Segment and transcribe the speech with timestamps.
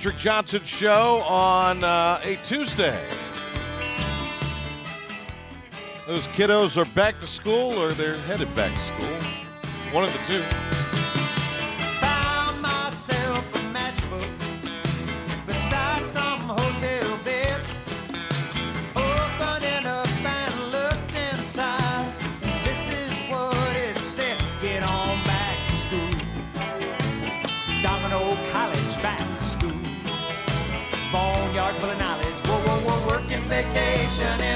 [0.00, 3.06] Patrick Johnson Show on uh, a Tuesday.
[6.06, 9.30] Those kiddos are back to school or they're headed back to school.
[9.92, 10.79] One of the two.
[34.20, 34.49] Vacation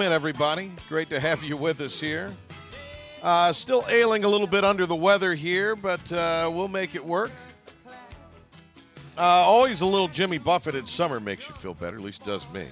[0.00, 0.72] welcome in, everybody.
[0.88, 2.30] Great to have you with us here.
[3.22, 7.04] Uh, still ailing a little bit under the weather here, but uh, we'll make it
[7.04, 7.30] work.
[9.18, 12.50] Uh, always a little Jimmy Buffett in summer makes you feel better, at least does
[12.50, 12.66] me.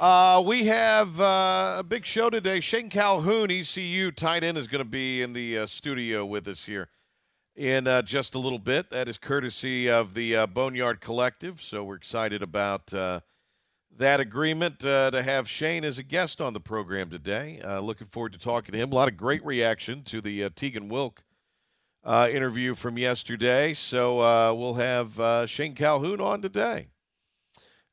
[0.00, 2.58] Uh, we have uh, a big show today.
[2.58, 6.64] Shane Calhoun, ECU tight end, is going to be in the uh, studio with us
[6.64, 6.88] here
[7.54, 8.90] in just a little bit.
[8.90, 11.62] That is courtesy of the Boneyard Collective.
[11.62, 12.92] So we're excited about
[13.98, 17.60] that agreement uh, to have Shane as a guest on the program today.
[17.64, 18.92] Uh, looking forward to talking to him.
[18.92, 21.22] A lot of great reaction to the uh, Teagan Wilk
[22.04, 23.74] uh, interview from yesterday.
[23.74, 26.88] So uh, we'll have uh, Shane Calhoun on today.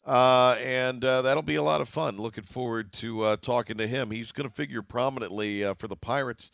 [0.05, 2.17] And that'll be a lot of fun.
[2.17, 4.11] Looking forward to talking to him.
[4.11, 6.51] He's going to figure prominently for the Pirates.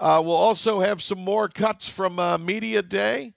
[0.00, 3.32] We'll also have some more cuts from Media Day.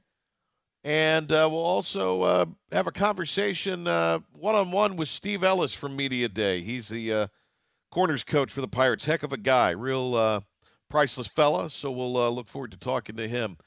[0.84, 5.96] And uh, we'll also uh, have a conversation one on one with Steve Ellis from
[5.96, 6.62] Media Day.
[6.62, 7.28] He's the uh,
[7.90, 9.06] corners coach for the Pirates.
[9.06, 10.42] Heck of a guy, real uh,
[10.90, 11.70] priceless fella.
[11.70, 13.58] So we'll uh, look forward to talking to him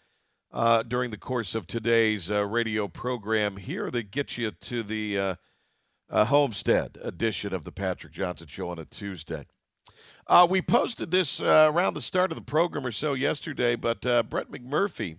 [0.89, 5.39] during the course of today's radio program here that gets you to the
[6.11, 9.47] Homestead edition of the Patrick Johnson Show on a Tuesday.
[10.27, 14.05] Uh, we posted this uh, around the start of the program or so yesterday, but
[14.05, 15.19] uh, Brett McMurphy,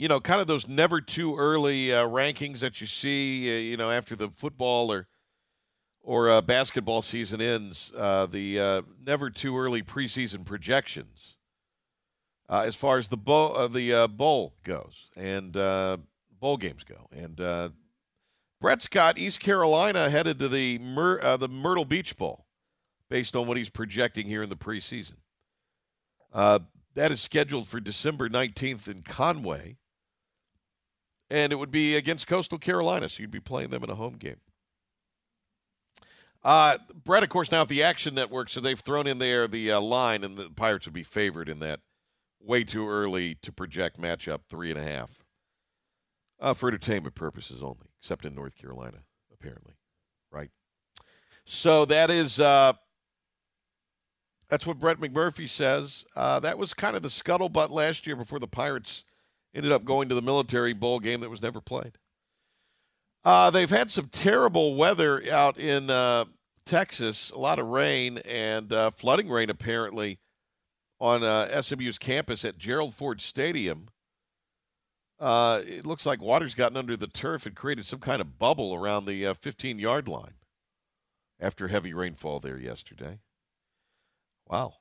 [0.00, 3.76] you know, kind of those never too early uh, rankings that you see, uh, you
[3.76, 5.06] know, after the football or
[6.02, 11.36] or uh, basketball season ends, uh, the uh, never too early preseason projections
[12.48, 17.06] uh, as far as the bowl, the bowl goes and bowl games go.
[17.12, 17.72] And
[18.58, 22.46] Brett's got, East Carolina headed to the Myr- the Myrtle Beach Bowl,
[23.10, 25.16] based on what he's projecting here in the preseason.
[26.32, 29.76] That is scheduled for December 19th in Conway.
[31.30, 34.14] And it would be against Coastal Carolina, so you'd be playing them in a home
[34.14, 34.40] game.
[36.42, 39.70] Uh, Brett, of course, now at the Action Network, so they've thrown in there the
[39.72, 41.80] uh, line, and the Pirates would be favored in that
[42.40, 45.22] way too early to project matchup three and a half
[46.40, 48.98] uh, for entertainment purposes only, except in North Carolina,
[49.32, 49.74] apparently,
[50.32, 50.50] right?
[51.44, 52.72] So that is uh,
[54.48, 56.04] that's what Brett McMurphy says.
[56.16, 59.04] Uh, that was kind of the scuttlebutt last year before the Pirates
[59.54, 61.98] ended up going to the military bowl game that was never played.
[63.24, 66.24] Uh, they've had some terrible weather out in uh,
[66.64, 70.18] Texas, a lot of rain and uh, flooding rain apparently
[70.98, 73.88] on uh, SMU's campus at Gerald Ford Stadium.
[75.18, 78.74] Uh, it looks like water's gotten under the turf and created some kind of bubble
[78.74, 80.34] around the 15 uh, yard line
[81.38, 83.18] after heavy rainfall there yesterday.
[84.48, 84.74] Wow.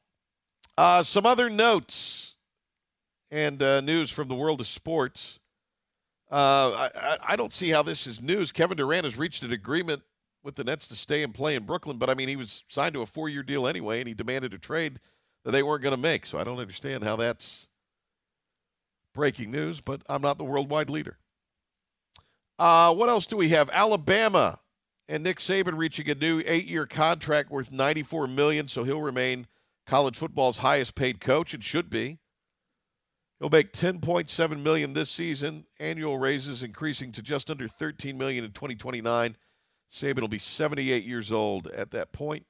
[1.03, 2.28] Some other notes
[3.31, 5.39] and uh, news from the world of sports.
[6.31, 8.51] Uh, I, I don't see how this is news.
[8.51, 10.03] Kevin Durant has reached an agreement
[10.43, 12.93] with the Nets to stay and play in Brooklyn, but I mean, he was signed
[12.93, 14.99] to a four year deal anyway, and he demanded a trade
[15.43, 16.25] that they weren't going to make.
[16.25, 17.67] So I don't understand how that's
[19.13, 21.17] breaking news, but I'm not the worldwide leader.
[22.57, 23.69] Uh, what else do we have?
[23.71, 24.59] Alabama
[25.07, 29.47] and Nick Saban reaching a new eight-year contract worth 94 million, so he'll remain
[29.87, 31.53] college football's highest-paid coach.
[31.53, 32.19] It should be.
[33.39, 35.65] He'll make 10.7 million this season.
[35.79, 39.37] Annual raises increasing to just under 13 million in 2029.
[39.91, 42.45] Saban will be 78 years old at that point.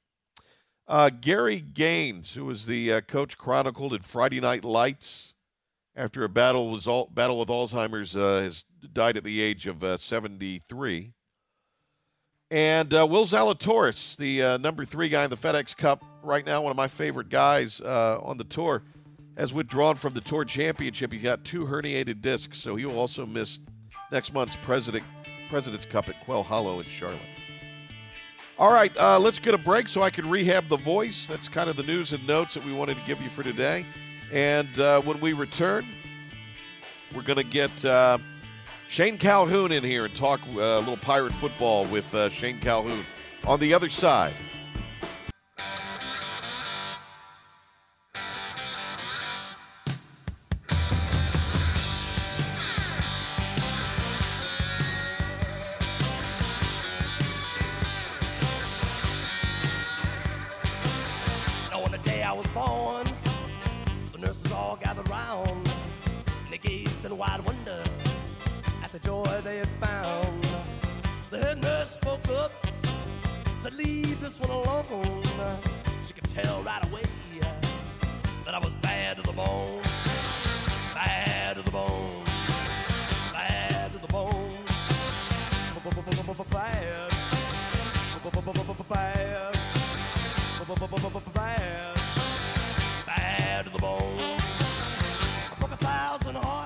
[0.88, 5.36] Uh, Gary Gaines, who was the uh, coach chronicled in Friday Night Lights
[5.96, 9.84] after a battle was all, battle with Alzheimer's, uh, has died at the age of
[9.84, 11.14] uh, 73.
[12.50, 16.64] And uh, Will Zalatoris, the uh, number three guy in the FedEx Cup right now,
[16.64, 18.82] one of my favorite guys on the tour,
[19.40, 21.14] has withdrawn from the tour championship.
[21.14, 23.60] He got two herniated discs, so he will also miss
[24.12, 25.04] next month's President
[25.50, 27.20] President's Cup at Quail Hollow in Charlotte.
[28.60, 31.26] All right, uh, let's get a break so I can rehab the voice.
[31.26, 33.86] That's kind of the news and notes that we wanted to give you for today.
[34.32, 35.88] And uh, when we return,
[37.16, 38.18] we're going to get uh,
[38.90, 43.00] Shane Calhoun in here and talk uh, a little pirate football with uh, Shane Calhoun
[43.48, 44.34] on the other side.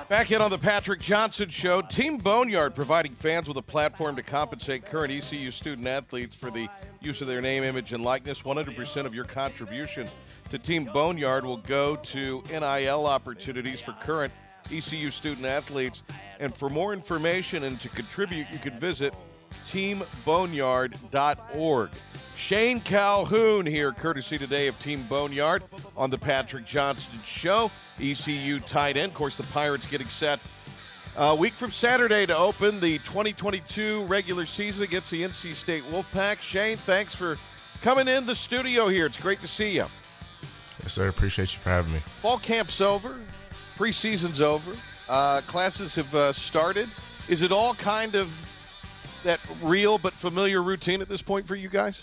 [0.08, 4.22] Back in on the Patrick Johnson Show, Team Boneyard providing fans with a platform to
[4.22, 6.68] compensate current ECU student athletes for the
[7.00, 8.42] use of their name, image, and likeness.
[8.42, 10.06] 100% of your contribution
[10.50, 14.32] to Team Boneyard will go to NIL opportunities for current
[14.70, 16.02] ECU student athletes.
[16.38, 19.14] And for more information and to contribute, you can visit
[19.68, 21.90] teamboneyard.org.
[22.36, 25.62] Shane Calhoun here, courtesy today of Team Boneyard
[25.96, 27.70] on the Patrick Johnson Show.
[28.00, 29.12] ECU tight end.
[29.12, 30.40] Of course, the Pirates getting set
[31.16, 36.40] a week from Saturday to open the 2022 regular season against the NC State Wolfpack.
[36.40, 37.38] Shane, thanks for
[37.82, 39.06] coming in the studio here.
[39.06, 39.86] It's great to see you.
[40.82, 41.06] Yes, sir.
[41.08, 42.00] Appreciate you for having me.
[42.20, 43.20] Fall camp's over,
[43.78, 44.72] preseason's over,
[45.08, 46.90] uh, classes have uh, started.
[47.28, 48.28] Is it all kind of
[49.24, 52.02] that real but familiar routine at this point for you guys?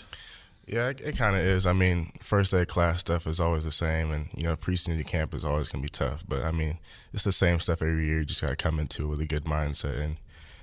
[0.66, 1.66] Yeah, it, it kind of is.
[1.66, 5.34] I mean, first day class stuff is always the same, and you know, preseason camp
[5.34, 6.24] is always gonna be tough.
[6.26, 6.78] But I mean,
[7.12, 8.20] it's the same stuff every year.
[8.20, 10.16] You just gotta come into it with a good mindset and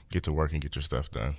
[0.09, 1.35] get to work and get your stuff done.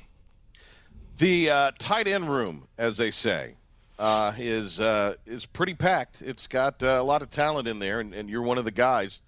[1.18, 3.54] The uh, tight end room, as they say,
[3.98, 6.20] uh, is uh, is pretty packed.
[6.20, 8.70] It's got uh, a lot of talent in there, and, and you're one of the
[8.70, 9.22] guys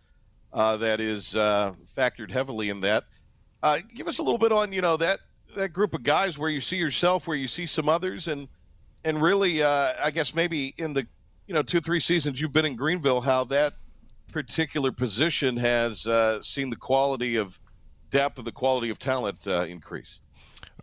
[0.53, 3.05] uh, that is uh, factored heavily in that.
[3.95, 5.21] give us a little bit on you know that
[5.57, 8.49] that group of guys where you see yourself, where you see some others, and
[9.05, 11.07] and really, uh, I guess maybe in the
[11.47, 13.75] you know two three seasons you've been in Greenville, how that
[14.33, 17.59] particular position has uh, seen the quality of
[18.11, 20.21] depth of the quality of talent uh, increase.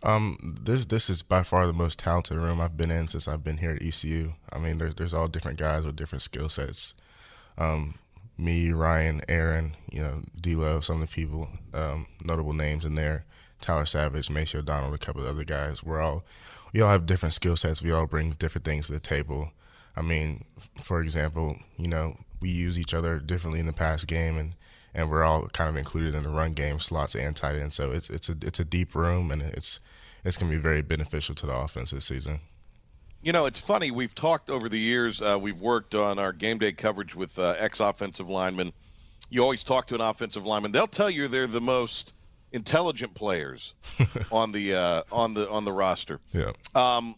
[0.02, 3.44] Um, this this is by far the most talented room I've been in since I've
[3.44, 4.34] been here at ECU.
[4.52, 6.94] I mean, there's there's all different guys with different skill sets.
[7.58, 7.94] Um,
[8.38, 13.26] me, Ryan, Aaron, you know, D'Lo, some of the people, um, notable names in there.
[13.60, 15.82] Tyler Savage, Macy O'Donnell, a couple of other guys.
[15.82, 16.24] We're all
[16.72, 17.82] we all have different skill sets.
[17.82, 19.52] We all bring different things to the table.
[19.96, 20.44] I mean,
[20.80, 24.54] for example, you know, we use each other differently in the past game, and
[24.94, 27.72] and we're all kind of included in the run game, slots and tight end.
[27.72, 29.80] So it's it's a it's a deep room, and it's
[30.24, 32.40] it's going to be very beneficial to the offense this season.
[33.22, 33.90] You know, it's funny.
[33.90, 35.20] We've talked over the years.
[35.20, 38.72] Uh, we've worked on our game day coverage with uh, ex offensive linemen.
[39.28, 42.14] You always talk to an offensive lineman; they'll tell you they're the most
[42.52, 43.74] intelligent players
[44.32, 46.20] on the uh, on the on the roster.
[46.32, 46.52] Yeah.
[46.74, 47.14] Um,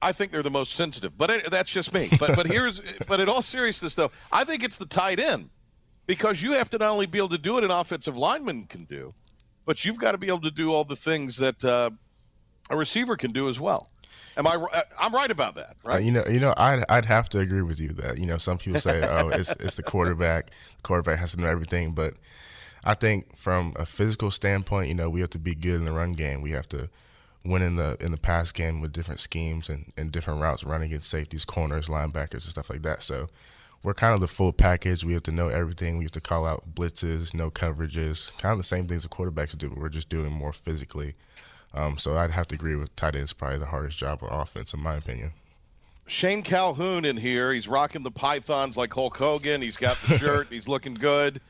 [0.00, 2.08] I think they're the most sensitive, but it, that's just me.
[2.20, 5.50] But but here's but in all seriousness though, I think it's the tight end
[6.06, 8.84] because you have to not only be able to do what an offensive lineman can
[8.84, 9.12] do,
[9.66, 11.90] but you've got to be able to do all the things that uh,
[12.70, 13.90] a receiver can do as well.
[14.36, 14.54] Am I?
[14.54, 16.04] uh, I'm right about that, Uh, right?
[16.04, 18.56] you know, you know, I'd I'd have to agree with you that you know some
[18.58, 20.50] people say, oh, it's it's the quarterback.
[20.76, 22.14] The quarterback has to know everything, but
[22.88, 25.92] I think from a physical standpoint, you know, we have to be good in the
[25.92, 26.40] run game.
[26.40, 26.88] We have to
[27.44, 30.86] win in the in the pass game with different schemes and, and different routes, running
[30.88, 33.02] against safeties, corners, linebackers, and stuff like that.
[33.02, 33.28] So
[33.82, 35.04] we're kind of the full package.
[35.04, 35.98] We have to know everything.
[35.98, 39.56] We have to call out blitzes, no coverages, kind of the same things the quarterbacks
[39.58, 41.14] do, but we're just doing more physically.
[41.74, 44.30] Um, so I'd have to agree with tight end is probably the hardest job on
[44.32, 45.32] offense, in my opinion.
[46.06, 47.52] Shane Calhoun in here.
[47.52, 49.60] He's rocking the pythons like Hulk Hogan.
[49.60, 50.46] He's got the shirt.
[50.48, 51.42] he's looking good.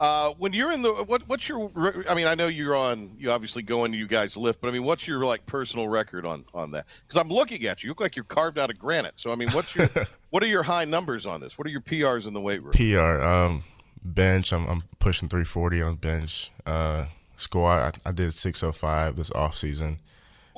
[0.00, 1.28] Uh, when you're in the what?
[1.28, 1.70] What's your?
[2.08, 3.14] I mean, I know you're on.
[3.18, 6.24] You obviously go into you guys lift, but I mean, what's your like personal record
[6.24, 6.86] on on that?
[7.06, 7.88] Because I'm looking at you.
[7.88, 9.12] You look like you're carved out of granite.
[9.16, 9.88] So I mean, what's your?
[10.30, 11.58] what are your high numbers on this?
[11.58, 12.72] What are your PRs in the weight room?
[12.72, 13.62] PR um,
[14.02, 14.54] bench.
[14.54, 16.50] I'm, I'm pushing 340 on bench.
[16.64, 17.04] Uh,
[17.36, 17.98] squat.
[18.06, 19.98] I, I did 605 this off season,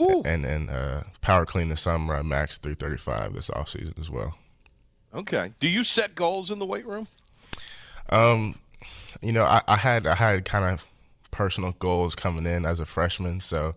[0.00, 0.22] Ooh.
[0.24, 2.14] and then uh, power clean this summer.
[2.14, 4.36] I maxed 335 this off season as well.
[5.12, 5.52] Okay.
[5.60, 7.08] Do you set goals in the weight room?
[8.10, 8.54] Um,
[9.20, 10.84] you know, I, I had I had kind of
[11.30, 13.74] personal goals coming in as a freshman, so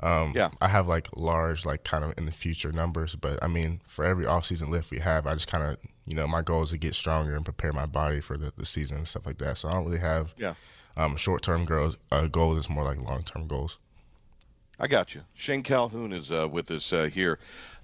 [0.00, 0.50] um, Yeah.
[0.60, 3.14] I have like large, like kind of in the future numbers.
[3.16, 6.26] But I mean, for every off-season lift we have, I just kind of, you know,
[6.26, 9.08] my goal is to get stronger and prepare my body for the, the season and
[9.08, 9.56] stuff like that.
[9.58, 10.54] So I don't really have Yeah.
[10.96, 11.96] um, short-term goals.
[12.12, 13.78] Uh, goals is more like long-term goals.
[14.78, 15.22] I got you.
[15.34, 17.38] Shane Calhoun is uh, with us uh, here.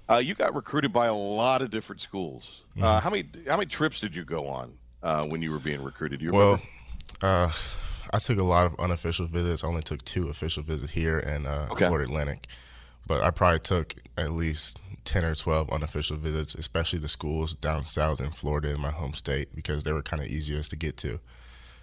[0.08, 2.62] Uh, you got recruited by a lot of different schools.
[2.72, 2.82] Mm-hmm.
[2.82, 5.82] Uh, how many how many trips did you go on uh, when you were being
[5.82, 6.20] recruited?
[6.20, 6.64] You Well, remember?
[7.22, 7.50] Uh,
[8.12, 9.62] I took a lot of unofficial visits.
[9.64, 11.86] I only took two official visits here in uh, Okay.
[11.86, 12.46] Florida Atlantic,
[13.06, 17.82] but I probably took at least ten or twelve unofficial visits, especially the schools down
[17.84, 20.96] south in Florida in my home state because they were kind of easiest to get
[20.98, 21.20] to.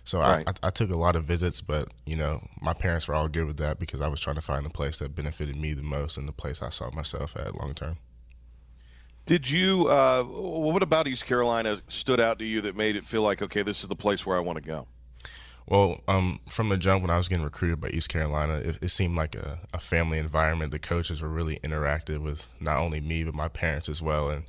[0.03, 0.47] So Right.
[0.47, 3.27] I, I, I took a lot of visits, but you know my parents were all
[3.27, 5.83] good with that because I was trying to find the place that benefited me the
[5.83, 7.97] most and the place I saw myself at long term.
[9.25, 9.87] Did you?
[9.87, 13.63] Uh, what about East Carolina stood out to you that made it feel like okay,
[13.63, 14.87] this is the place where I want to go?
[15.67, 18.87] Well, um, from the jump when I was getting recruited by East Carolina, it, it
[18.87, 20.71] seemed like a, a family environment.
[20.71, 24.43] The coaches were really interactive with not only me but my parents as well, and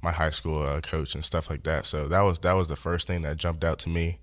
[0.00, 1.84] my high school uh, coach and stuff like that.
[1.84, 4.18] So that was that was the first thing that jumped out to me.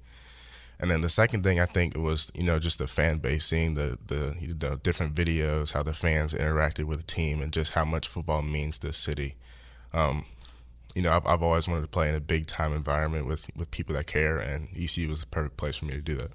[0.80, 3.76] And then the second thing I think was you know just the fan base, seeing
[3.76, 7.74] the the you know, different videos, how the fans interacted with the team, and just
[7.74, 9.36] how much football means to the city.
[9.94, 10.26] Um,
[10.96, 13.70] you know, I've, I've always wanted to play in a big time environment with with
[13.70, 16.32] people that care, and ECU was the perfect place for me to do that.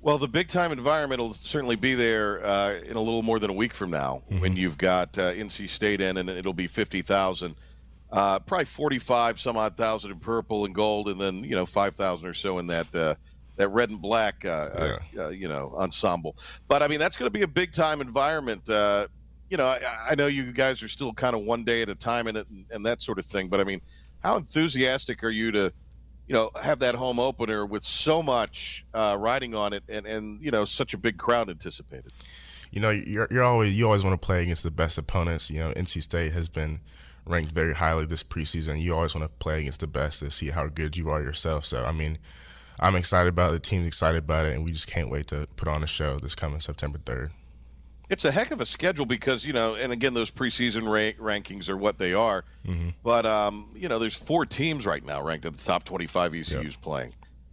[0.00, 3.50] Well, the big time environment will certainly be there uh, in a little more than
[3.50, 7.02] a week from now when you've got uh, NC State in, and it'll be fifty
[7.02, 7.56] thousand,
[8.12, 11.96] uh, probably forty-five some odd thousand in purple and gold, and then you know five
[11.96, 13.14] thousand or so in that uh,
[13.56, 16.36] that red and black, uh, uh, uh, you know, ensemble.
[16.68, 18.68] But I mean, that's going to be a big time environment.
[18.68, 19.08] Uh,
[19.50, 21.94] you know, I, I know you guys are still kind of one day at a
[21.94, 23.48] time in it and, and that sort of thing.
[23.48, 23.80] But I mean,
[24.20, 25.72] how enthusiastic are you to?
[26.26, 30.40] You know, have that home opener with so much uh, riding on it, and and
[30.40, 32.12] you know, such a big crowd anticipated.
[32.70, 35.50] you know, you're, you're always you always want to play against the best opponents.
[35.50, 36.80] You know, NC State has been
[37.26, 38.80] ranked very highly this preseason.
[38.80, 41.64] You always want to play against the best to see how good you are yourself.
[41.64, 42.18] So, I mean,
[42.78, 43.62] I'm excited about it.
[43.62, 46.18] The team's excited about it, and we just can't wait to put on a show
[46.18, 47.30] this coming September 3rd.
[48.08, 51.68] It's a heck of a schedule because you know, and again, those preseason ra- rankings
[51.68, 52.44] are what they are.
[53.02, 56.76] But um, you know, there's four teams right now ranked at the top 25 ECU's
[56.76, 57.12] playing.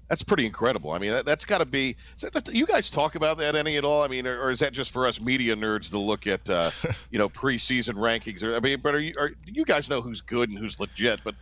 [0.10, 0.92] That's pretty incredible.
[0.92, 1.96] I mean, that, that's got to be.
[2.22, 4.04] is that- you guys talk about that any at all?
[4.04, 6.70] I mean, or, or is that just for us media nerds to look at, uh,
[7.10, 8.44] you know, preseason rankings?
[8.44, 11.22] Or I mean, but are you, are, you guys know who's good and who's legit?
[11.24, 11.34] But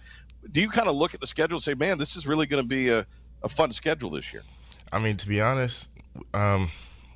[0.52, 2.64] do you kind of look at the schedule and say, man, this is really going
[2.64, 3.06] to be a,
[3.44, 4.44] a fun schedule this year?
[4.94, 5.90] I mean, to be honest,
[6.34, 6.70] um,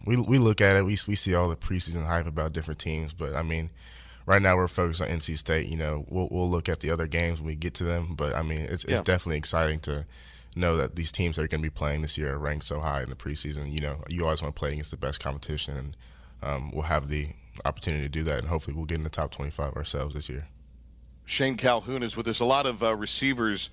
[0.05, 0.83] we we look at it.
[0.85, 3.69] We we see all the preseason hype about different teams, but I mean,
[4.25, 5.67] right now we're focused on NC State.
[5.69, 8.15] You know, we'll we'll look at the other games when we get to them.
[8.15, 9.01] But I mean, it's it's Yeah.
[9.03, 10.05] definitely exciting to
[10.55, 12.79] know that these teams that are going to be playing this year are ranked so
[12.79, 13.71] high in the preseason.
[13.71, 15.97] You know, you always want to play against the best competition, and
[16.41, 17.29] um, we'll have the
[17.65, 20.47] opportunity to do that, and hopefully we'll get in the top 25 ourselves this year.
[21.25, 22.39] Shane Calhoun is with us.
[22.39, 23.69] A lot of uh, receivers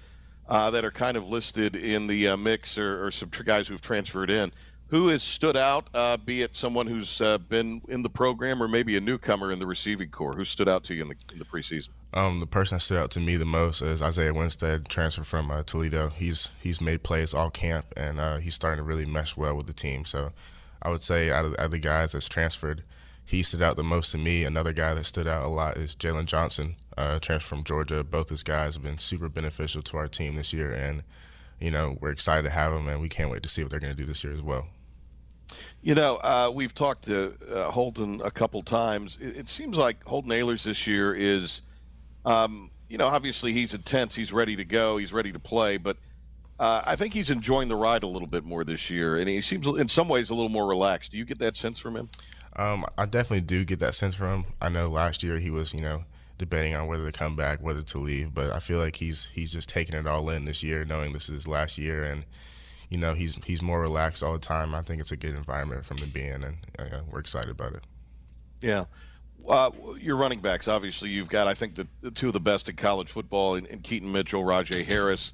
[0.48, 3.80] uh, that are kind of listed in the uh, mix, or, or some guys who've
[3.80, 4.52] transferred in.
[4.92, 8.68] Who has stood out, uh, be it someone who's uh, been in the program or
[8.68, 10.34] maybe a newcomer in the receiving corps?
[10.34, 11.88] Who stood out to you in the, in the preseason?
[12.12, 15.50] Um, the person that stood out to me the most is Isaiah Winstead, transfer from
[15.50, 16.10] uh, Toledo.
[16.10, 19.66] He's he's made plays all camp, and uh, he's starting to really mesh well with
[19.66, 20.04] the team.
[20.04, 20.32] So
[20.82, 22.82] I would say out of, out of the guys that's transferred,
[23.24, 24.44] he stood out the most to me.
[24.44, 28.04] Another guy that stood out a lot is Jalen Johnson, uh, transfer from Georgia.
[28.04, 31.02] Both these guys have been super beneficial to our team this year, and
[31.58, 33.80] you know we're excited to have them, and we can't wait to see what they're
[33.80, 34.68] going to do this year as well.
[35.82, 39.18] You know, uh, we've talked to uh, Holden a couple times.
[39.20, 41.62] It, it, seems like Holden Ahlers this year is,
[42.24, 45.96] um, you know, obviously he's intense, he's ready to go, he's ready to play, but
[46.58, 49.40] uh, I think he's enjoying the ride a little bit more this year, and he
[49.40, 51.10] seems in some ways a little more relaxed.
[51.10, 52.08] Do you get that sense from him?
[52.54, 54.44] Um, I definitely do get that sense from him.
[54.60, 56.04] I know last year he was, you know,
[56.38, 59.52] debating on whether to come back, whether to leave, but I feel like he's he's
[59.52, 62.24] just taking it all in this year, knowing this is his last year and
[62.92, 64.74] you know he's he's more relaxed all the time.
[64.74, 67.50] I think it's a good environment for him to be in, and uh, we're excited
[67.50, 67.84] about it.
[68.60, 68.84] Yeah.
[69.48, 72.68] Uh, your running backs, obviously, you've got, I think, the, the two of the best
[72.68, 75.32] in college football in, in Keaton Mitchell, Rahjai Harris.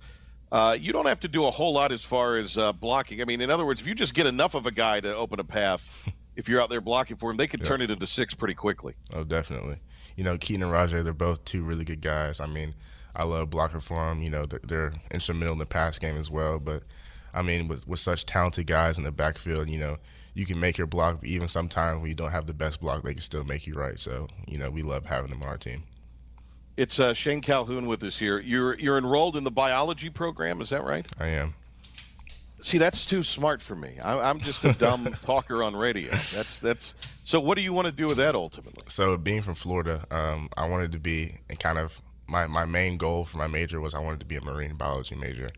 [0.50, 3.20] Uh, you don't have to do a whole lot as far as uh, blocking.
[3.20, 5.40] I mean, in other words, if you just get enough of a guy to open
[5.40, 7.66] a path, if you're out there blocking for him, they could yeah.
[7.66, 8.94] turn it into six pretty quickly.
[9.14, 9.78] Oh, definitely.
[10.16, 12.40] You know, Keaton and Rahjai, they're both two really good guys.
[12.40, 12.74] I mean,
[13.16, 14.22] I love blocking for them.
[14.22, 16.84] You know, they're, they're instrumental in the pass game as well, but–
[17.34, 19.96] I mean, with, with such talented guys in the backfield, you know,
[20.34, 21.24] you can make your block.
[21.24, 23.98] Even sometimes when you don't have the best block, they can still make you right.
[23.98, 25.82] So, you know, we love having them on our team.
[26.76, 28.38] It's uh, Shane Calhoun with us here.
[28.38, 31.04] You're you're enrolled in the biology program, is that right?
[31.18, 31.54] I am.
[32.62, 33.98] See, that's too smart for me.
[34.02, 36.10] I, am just a dumb talker on radio.
[36.10, 36.94] That's that's.
[37.24, 38.82] So, what do you want to do with that ultimately?
[38.86, 42.96] So, being from Florida, um, I wanted to be and kind of my my main
[42.96, 45.50] goal for my major was I wanted to be a marine biology major.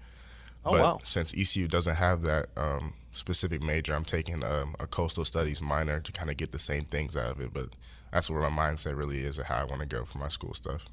[0.64, 1.00] Oh, but wow.
[1.02, 6.00] since ECU doesn't have that um, specific major, I'm taking um, a coastal studies minor
[6.00, 7.52] to kind of get the same things out of it.
[7.52, 7.70] But
[8.12, 10.54] that's where my mindset really is of how I want to go for my school
[10.54, 10.86] stuff.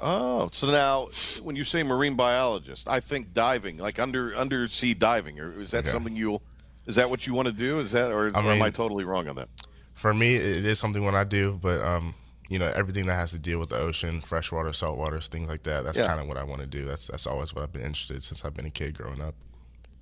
[0.00, 1.08] Oh, so now
[1.42, 5.84] when you say marine biologist, I think diving, like under undersea diving, or is that
[5.84, 5.90] okay.
[5.90, 6.42] something you'll?
[6.86, 7.78] Is that what you want to do?
[7.78, 9.48] Is that, or, I mean, or am I totally wrong on that?
[9.94, 12.16] For me, it is something when I do, but um,
[12.52, 15.84] you know everything that has to deal with the ocean, freshwater, saltwater, things like that.
[15.84, 16.06] That's yeah.
[16.06, 16.84] kind of what I want to do.
[16.84, 19.34] That's that's always what I've been interested in since I've been a kid growing up.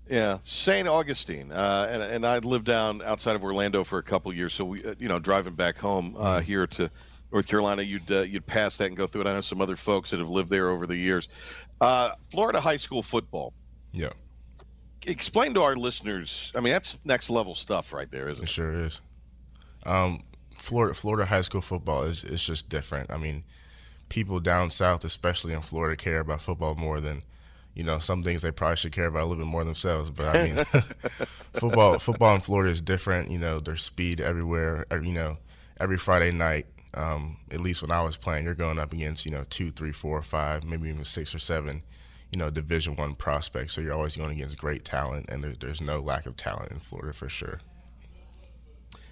[0.09, 0.89] Yeah, St.
[0.89, 4.53] Augustine, uh, and and I lived down outside of Orlando for a couple years.
[4.53, 6.45] So we, uh, you know, driving back home uh, mm-hmm.
[6.45, 6.91] here to
[7.31, 9.27] North Carolina, you'd uh, you'd pass that and go through it.
[9.29, 11.29] I know some other folks that have lived there over the years.
[11.81, 13.53] Uh, Florida high school football.
[13.93, 14.11] Yeah.
[15.07, 16.51] Explain to our listeners.
[16.57, 18.49] I mean, that's next level stuff right there, isn't it?
[18.49, 19.01] It sure is.
[19.87, 20.21] Um,
[20.61, 23.11] Florida Florida high school football is is just different.
[23.11, 23.45] I mean,
[24.09, 27.23] people down south, especially in Florida, care about football more than
[27.75, 30.11] you know some things they probably should care about a little bit more themselves.
[30.11, 30.65] But I mean,
[31.55, 33.31] football football in Florida is different.
[33.31, 34.85] You know, there's speed everywhere.
[34.91, 35.39] You know,
[35.81, 39.33] every Friday night, um, at least when I was playing, you're going up against you
[39.33, 41.83] know two, three, four, five, maybe even six or seven.
[42.31, 43.75] You know, Division One prospects.
[43.75, 46.79] So you're always going against great talent, and there, there's no lack of talent in
[46.79, 47.61] Florida for sure.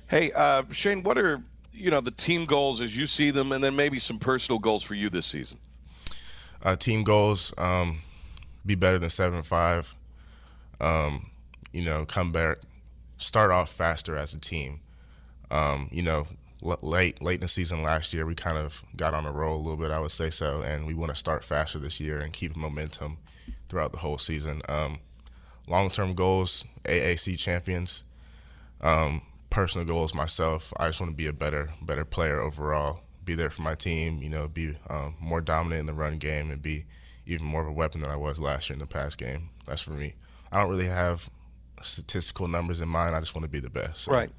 [0.09, 1.43] Hey, uh, Shane, what are
[1.73, 4.83] you know the team goals as you see them, and then maybe some personal goals
[4.83, 5.59] for you this season?
[6.63, 8.01] Uh, team goals: um,
[8.65, 9.95] be better than seven five.
[10.81, 11.31] Um,
[11.73, 12.59] you know, come back,
[13.19, 14.81] start off faster as a team.
[15.51, 16.27] Um, you know,
[16.63, 19.63] late late in the season last year, we kind of got on a roll a
[19.63, 22.33] little bit, I would say so, and we want to start faster this year and
[22.33, 23.19] keep momentum
[23.69, 24.63] throughout the whole season.
[24.69, 24.99] Um,
[25.69, 28.03] Long term goals: AAC champions.
[28.81, 30.73] Um, personal goals myself.
[30.77, 33.01] I just want to be a better better player overall.
[33.25, 34.23] Be there for my team.
[34.23, 36.85] You know, be um, more dominant in the run game and be
[37.27, 39.51] even more of a weapon than I was last year in the pass game.
[39.67, 40.15] That's for me.
[40.51, 41.29] I don't really have
[41.83, 43.15] statistical numbers in mind.
[43.15, 44.05] I just want to be the best.
[44.05, 44.13] So.
[44.13, 44.31] Right.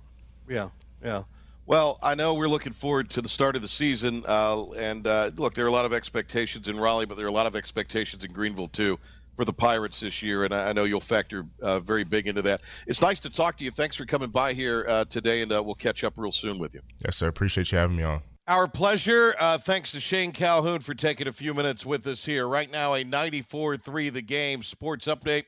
[0.47, 0.69] Yeah.
[1.03, 1.23] Yeah.
[1.67, 5.29] Well, I know we're looking forward to the start of the season, uh, and uh,
[5.35, 7.55] look, there are a lot of expectations in Raleigh, but there are a lot of
[7.55, 8.97] expectations in Greenville too
[9.39, 12.61] for the Pirates this year, and I know you'll factor uh, very big into that.
[12.87, 13.71] It's nice to talk to you.
[13.71, 16.73] Thanks for coming by here uh, today, and uh, we'll catch up real soon with
[16.73, 16.81] you.
[17.05, 17.29] Yes, sir.
[17.29, 18.21] Appreciate you having me on.
[18.49, 19.35] Our pleasure.
[19.39, 22.49] Uh, thanks to Shane Calhoun for taking a few minutes with us here.
[22.49, 25.45] Right now, a 94 3 the game sports update.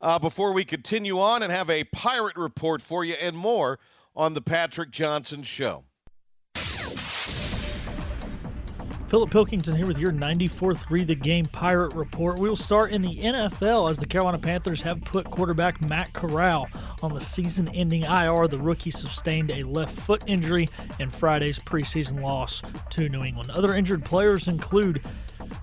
[0.00, 3.78] Uh, before we continue on and have a pirate report for you and more
[4.16, 5.84] on the Patrick Johnson Show.
[9.14, 12.40] Philip Pilkington here with your 94-3 The Game Pirate Report.
[12.40, 16.68] We'll start in the NFL as the Carolina Panthers have put quarterback Matt Corral
[17.00, 18.48] on the season-ending IR.
[18.48, 23.52] The rookie sustained a left foot injury in Friday's preseason loss to New England.
[23.52, 25.00] Other injured players include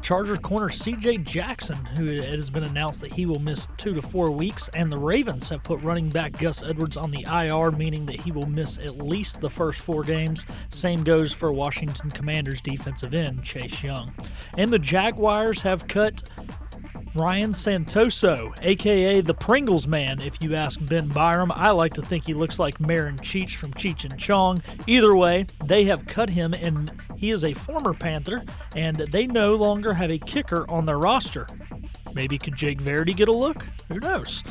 [0.02, 4.02] Chargers corner CJ Jackson, who it has been announced that he will miss two to
[4.02, 8.06] four weeks, and the Ravens have put running back Gus Edwards on the IR, meaning
[8.08, 10.46] that he will miss at least the first four games.
[10.70, 14.14] Same goes for Washington Commanders defensive end Chase Young.
[14.58, 16.30] And the Jaguars have cut
[17.14, 21.52] Ryan Santoso, aka the Pringles Man, if you ask Ben Byram.
[21.52, 24.62] I like to think he looks like Marin Cheech from Cheech and Chong.
[24.88, 28.44] Either way, they have cut him, and he is a former Panther,
[28.78, 31.46] and they no longer have a kicker on their roster.
[32.14, 33.68] Maybe could Jake Verity get a look?
[33.88, 34.44] Who knows?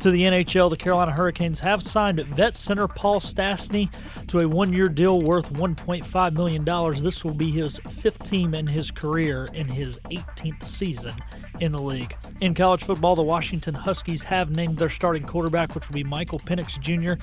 [0.00, 3.92] To the NHL, the Carolina Hurricanes have signed vet center Paul Stastny
[4.28, 6.64] to a one year deal worth $1.5 million.
[7.02, 11.14] This will be his fifth team in his career in his 18th season
[11.60, 12.16] in the league.
[12.40, 16.38] In college football, the Washington Huskies have named their starting quarterback, which will be Michael
[16.38, 17.22] Penix Jr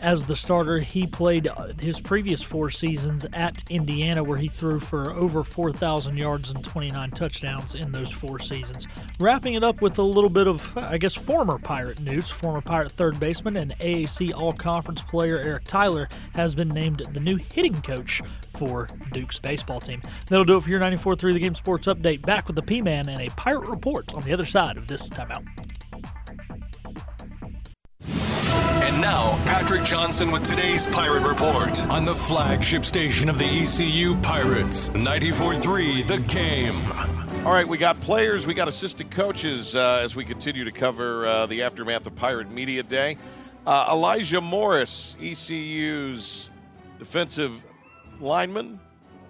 [0.00, 0.80] as the starter.
[0.80, 6.16] He played uh, his previous four seasons at Indiana, where he threw for over 4,000
[6.16, 8.86] yards and 29 touchdowns in those four seasons.
[9.20, 12.28] Wrapping it up with a little bit of, I guess, former Pirate news.
[12.28, 17.20] Former Pirate third baseman and AAC All Conference player Eric Tyler has been named the
[17.20, 18.22] new hitting coach
[18.56, 20.02] for Duke's baseball team.
[20.28, 22.22] That'll do it for your 94.3 The Game Sports Update.
[22.22, 25.08] Back with the P Man and a Pirate report on the other side of this
[25.08, 25.71] timeout.
[28.82, 34.16] And now, Patrick Johnson with today's Pirate Report on the flagship station of the ECU
[34.16, 36.84] Pirates, 94.3 The Game.
[37.46, 41.24] All right, we got players, we got assistant coaches uh, as we continue to cover
[41.28, 43.16] uh, the aftermath of Pirate Media Day.
[43.68, 46.50] Uh, Elijah Morris, ECU's
[46.98, 47.62] defensive
[48.18, 48.80] lineman,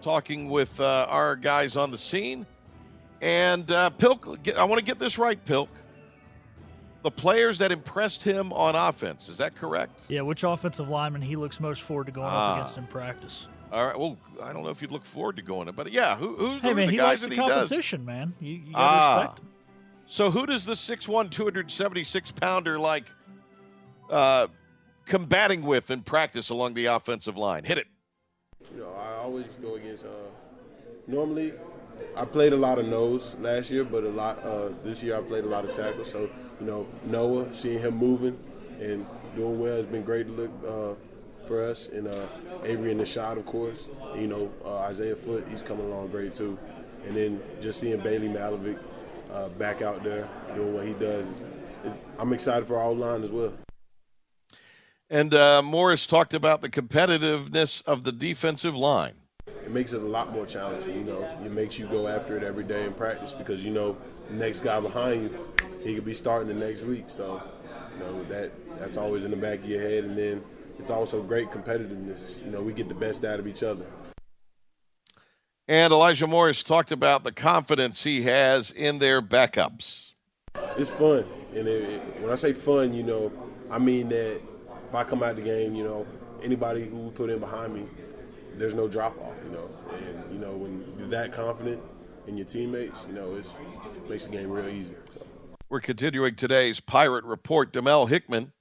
[0.01, 2.47] talking with uh, our guys on the scene.
[3.21, 5.69] And uh, Pilk, I want to get this right, Pilk
[7.03, 9.29] the players that impressed him on offense.
[9.29, 9.93] Is that correct?
[10.09, 12.53] Yeah, which offensive lineman he looks most forward to going ah.
[12.53, 13.47] up against in practice?
[13.73, 13.99] All right.
[13.99, 16.61] Well, I don't know if you'd look forward to going it, but yeah, who, who's
[16.61, 18.07] hey, man, the he guys likes that the competition, does?
[18.07, 18.35] man.
[18.41, 19.19] You, you gotta ah.
[19.21, 19.49] respect him.
[20.07, 23.07] So who does the 6'1", 276 pounder like
[24.11, 24.49] uh,
[25.07, 27.65] combating with in practice along the offensive line?
[27.65, 27.87] Hit it.
[28.75, 30.05] You know, I always go against.
[30.05, 30.09] Uh,
[31.07, 31.55] normally,
[32.15, 35.23] I played a lot of nose last year, but a lot uh, this year I
[35.23, 36.05] played a lot of tackle.
[36.05, 36.29] So
[36.62, 38.38] you know, Noah, seeing him moving
[38.81, 41.88] and doing well has been great to look uh, for us.
[41.88, 42.27] And uh,
[42.62, 43.88] Avery in the shot, of course.
[44.14, 46.57] You know, uh, Isaiah Foot, he's coming along great too.
[47.07, 48.79] And then just seeing Bailey Malovic
[49.33, 51.40] uh, back out there doing what he does, is,
[51.85, 53.53] is, I'm excited for our line as well.
[55.11, 59.14] And uh, Morris talked about the competitiveness of the defensive line
[59.46, 60.98] it makes it a lot more challenging.
[60.98, 63.96] You know, it makes you go after it every day in practice because you know
[64.29, 65.52] the next guy behind you,
[65.83, 67.05] he could be starting the next week.
[67.09, 67.42] So,
[67.92, 70.42] you know that that's always in the back of your head, and then
[70.79, 72.42] it's also great competitiveness.
[72.45, 73.85] You know, we get the best out of each other.
[75.68, 80.12] And Elijah Morris talked about the confidence he has in their backups.
[80.77, 83.33] It's fun, and it, it, when I say fun, you know,
[83.71, 84.40] I mean that
[84.88, 86.07] if I come out the game, you know,
[86.42, 87.87] anybody who put in behind me,
[88.57, 89.68] there's no drop off, you know.
[89.92, 91.81] And you know when you're that confident
[92.27, 93.47] in your teammates, you know, it
[94.09, 94.95] makes the game real easy.
[95.14, 95.21] So.
[95.72, 97.72] We're continuing today's Pirate Report.
[97.72, 98.52] Demel Hickman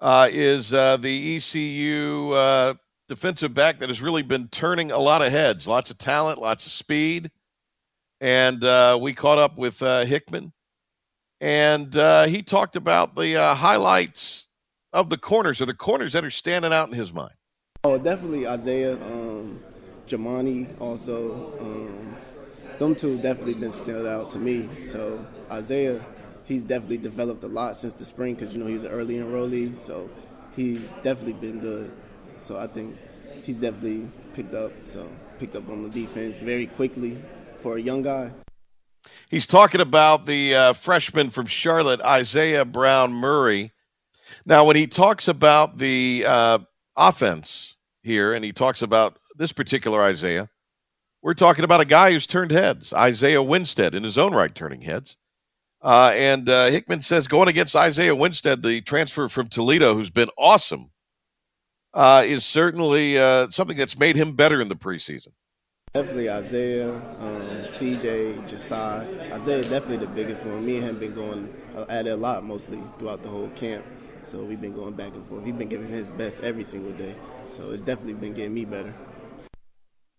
[0.00, 2.72] uh, is uh, the ECU uh,
[3.10, 5.68] defensive back that has really been turning a lot of heads.
[5.68, 7.30] Lots of talent, lots of speed,
[8.22, 10.54] and uh, we caught up with uh, Hickman,
[11.42, 14.48] and uh, he talked about the highlights
[14.94, 17.34] of the corners, or the corners that are standing out in his mind.
[17.84, 19.62] Oh, definitely Isaiah, um,
[20.08, 21.52] Jamani also.
[21.60, 22.16] Um,
[22.78, 24.68] them two definitely been stood out to me.
[24.90, 26.04] So Isaiah,
[26.44, 29.78] he's definitely developed a lot since the spring because you know he's an early enrollee,
[29.78, 30.08] so
[30.56, 31.92] he's definitely been good.
[32.40, 32.96] So I think
[33.42, 34.72] he's definitely picked up.
[34.82, 37.20] So picked up on the defense very quickly
[37.60, 38.30] for a young guy.
[39.28, 43.72] He's talking about the uh, freshman from Charlotte, Isaiah Brown Murray.
[44.46, 46.58] Now, when he talks about the uh,
[46.96, 50.48] offense, here, and he talks about this particular Isaiah.
[51.22, 54.82] We're talking about a guy who's turned heads, Isaiah Winstead, in his own right, turning
[54.82, 55.16] heads.
[55.84, 60.30] Uh, and uh, Hickman says going against Isaiah Winstead, the transfer from Toledo, who's been
[60.38, 60.90] awesome,
[61.92, 65.28] uh, is certainly uh, something that's made him better in the preseason.
[65.92, 69.30] Definitely Isaiah, um, CJ, Jsi.
[69.30, 70.64] Isaiah definitely the biggest one.
[70.64, 71.54] Me and him been going
[71.88, 73.84] at it a lot mostly throughout the whole camp.
[74.24, 75.44] So we've been going back and forth.
[75.44, 77.14] He's been giving his best every single day.
[77.54, 78.94] So it's definitely been getting me better.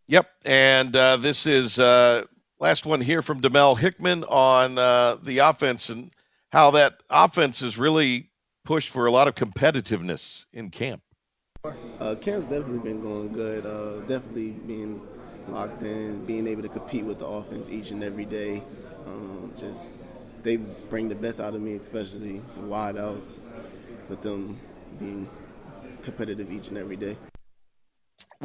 [0.07, 0.27] Yep.
[0.45, 2.25] And uh, this is uh,
[2.59, 6.11] last one here from Demel Hickman on uh, the offense and
[6.51, 8.29] how that offense has really
[8.63, 11.01] pushed for a lot of competitiveness in camp.
[11.99, 13.65] Uh, camp's definitely been going good.
[13.65, 15.01] Uh, definitely being
[15.47, 18.63] locked in, being able to compete with the offense each and every day.
[19.05, 19.91] Um, just
[20.43, 23.39] they bring the best out of me, especially the wideouts,
[24.09, 24.59] with them
[24.99, 25.27] being
[26.01, 27.17] competitive each and every day.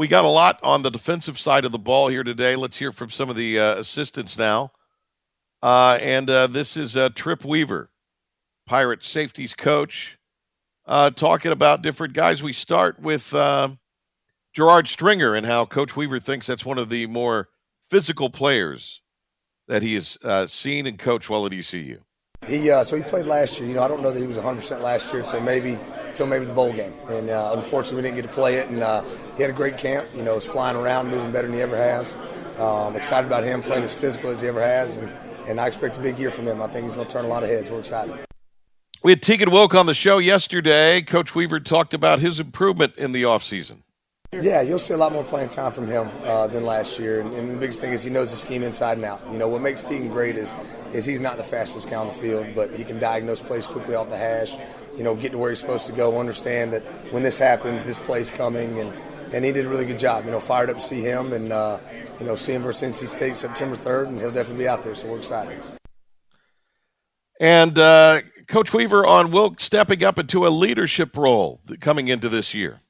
[0.00, 2.56] We got a lot on the defensive side of the ball here today.
[2.56, 4.72] Let's hear from some of the uh, assistants now.
[5.62, 7.90] Uh, and uh, this is uh, Trip Weaver,
[8.64, 10.16] Pirate safeties coach,
[10.86, 12.42] uh, talking about different guys.
[12.42, 13.78] We start with um,
[14.54, 17.50] Gerard Stringer and how Coach Weaver thinks that's one of the more
[17.90, 19.02] physical players
[19.68, 20.18] that he has
[20.50, 22.00] seen and coached while at ECU?
[22.46, 23.68] He uh, so he played last year.
[23.68, 26.46] You know, I don't know that he was 100% last year until maybe until maybe
[26.46, 28.68] the bowl game, and uh, unfortunately we didn't get to play it.
[28.68, 29.04] And uh,
[29.36, 30.08] he had a great camp.
[30.16, 32.16] You know, was flying around, moving better than he ever has.
[32.58, 35.10] Um, excited about him playing as physical as he ever has, and,
[35.46, 36.60] and I expect a big year from him.
[36.60, 37.70] I think he's going to turn a lot of heads.
[37.70, 38.14] We're excited.
[39.02, 41.00] We had Teagan Wilk on the show yesterday.
[41.00, 43.78] Coach Weaver talked about his improvement in the offseason.
[44.32, 47.34] Yeah, you'll see a lot more playing time from him uh, than last year, and,
[47.34, 49.20] and, the biggest thing is he knows the scheme inside and out.
[49.32, 50.54] You know what makes Teagan great is
[50.92, 53.96] is he's not the fastest guy on the field, but he can diagnose plays quickly
[53.96, 54.56] off the hash.
[54.96, 57.98] You know, get to where he's supposed to go, understand that when this happens, this
[57.98, 58.96] play's coming, and
[59.32, 60.24] and he did a really good job.
[60.26, 61.80] You know, fired up to see him, and uh,
[62.20, 64.94] you know, see him versus NC State September third, and he'll definitely be out there.
[64.94, 65.60] So we're excited.
[67.40, 72.54] And uh, Coach Weaver on Wilk stepping up into a leadership role coming into this
[72.54, 72.80] year.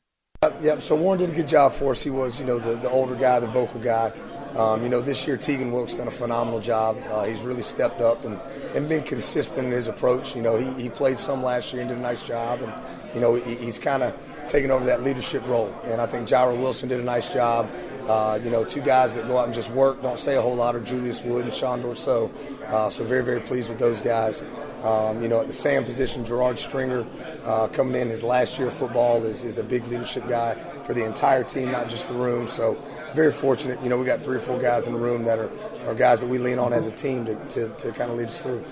[0.43, 0.81] Yep, yep.
[0.81, 2.03] So Warren did a good job for us.
[2.03, 4.11] He was, you know, the, the older guy, the vocal guy.
[4.57, 6.97] Um, you know, this year Teagan Wilk's done a phenomenal job.
[7.11, 8.41] Uh, he's really stepped up and,
[8.75, 10.35] and been consistent in his approach.
[10.35, 12.63] You know, he, he played some last year and did a nice job.
[12.63, 12.73] And,
[13.15, 14.17] you know, he, he's kind of
[14.49, 15.79] taken over that leadership role.
[15.85, 17.71] And I think Jairo Wilson did a nice job.
[18.09, 20.57] Uh, you know, two guys that go out and just work, don't say a whole
[20.57, 22.33] lot, are Julius Wood and Sean Dourseau.
[22.65, 24.43] Uh, so very, very pleased with those guys.
[24.83, 27.07] Um, you know, at the Sam position, Gerard Stringer
[27.45, 30.95] uh, coming in his last year of football is, is a big leadership guy for
[30.95, 32.49] the entire team, not just the room.
[32.49, 32.79] So
[33.13, 33.83] very fortunate.
[33.83, 35.51] You know, we got three or four guys in the room that are,
[35.87, 38.29] are guys that we lean on as a team to, to, to kind of lead
[38.29, 38.65] us through.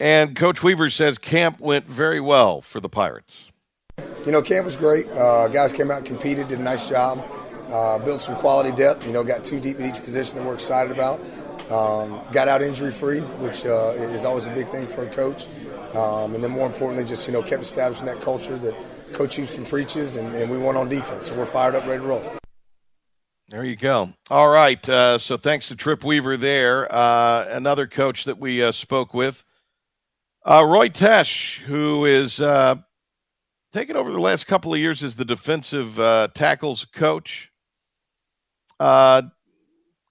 [0.00, 3.50] And Coach Weaver says camp went very well for the Pirates.
[4.26, 5.08] You know, camp was great.
[5.08, 7.24] Uh, guys came out and competed, did a nice job,
[7.70, 9.06] uh, built some quality depth.
[9.06, 11.20] You know, got two deep at each position that we're excited about.
[11.70, 15.46] Um, got out injury free, which uh, is always a big thing for a coach.
[15.94, 18.74] Um, and then more importantly, just you know kept establishing that culture that
[19.12, 21.28] Coach Houston preaches, and, and we won on defense.
[21.28, 22.38] So we're fired up, ready to roll.
[23.48, 24.12] There you go.
[24.30, 24.86] All right.
[24.88, 26.92] Uh, so thanks to Trip Weaver there.
[26.92, 29.44] Uh, another coach that we uh, spoke with,
[30.44, 32.76] uh, Roy Tesh, who is uh,
[33.72, 37.52] taken over the last couple of years as the defensive uh, tackles coach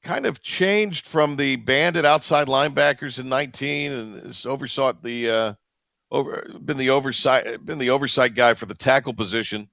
[0.03, 5.53] kind of changed from the bandit outside linebackers in 19 and has oversaw the uh,
[6.11, 9.67] over been the oversight been the oversight guy for the tackle position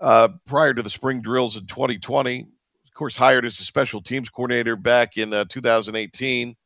[0.00, 2.40] uh, prior to the spring drills in 2020.
[2.40, 6.56] Of course, hired as a special teams coordinator back in uh, 2018,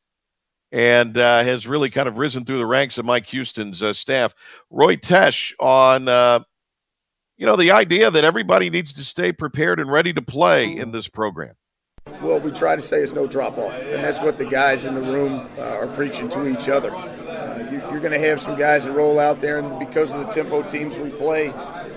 [0.71, 4.33] and uh, has really kind of risen through the ranks of Mike Houston's uh, staff.
[4.69, 6.07] Roy Tesh on.
[6.07, 6.39] Uh,
[7.35, 10.91] you know, the idea that everybody needs to stay prepared and ready to play in
[10.91, 11.55] this program
[12.23, 14.95] what we try to say is no drop off, and that's what the guys in
[14.95, 16.93] the room uh, are preaching to each other.
[16.93, 20.19] Uh, you, are going to have some guys that roll out there, and because of
[20.19, 21.53] the tempo teams we play,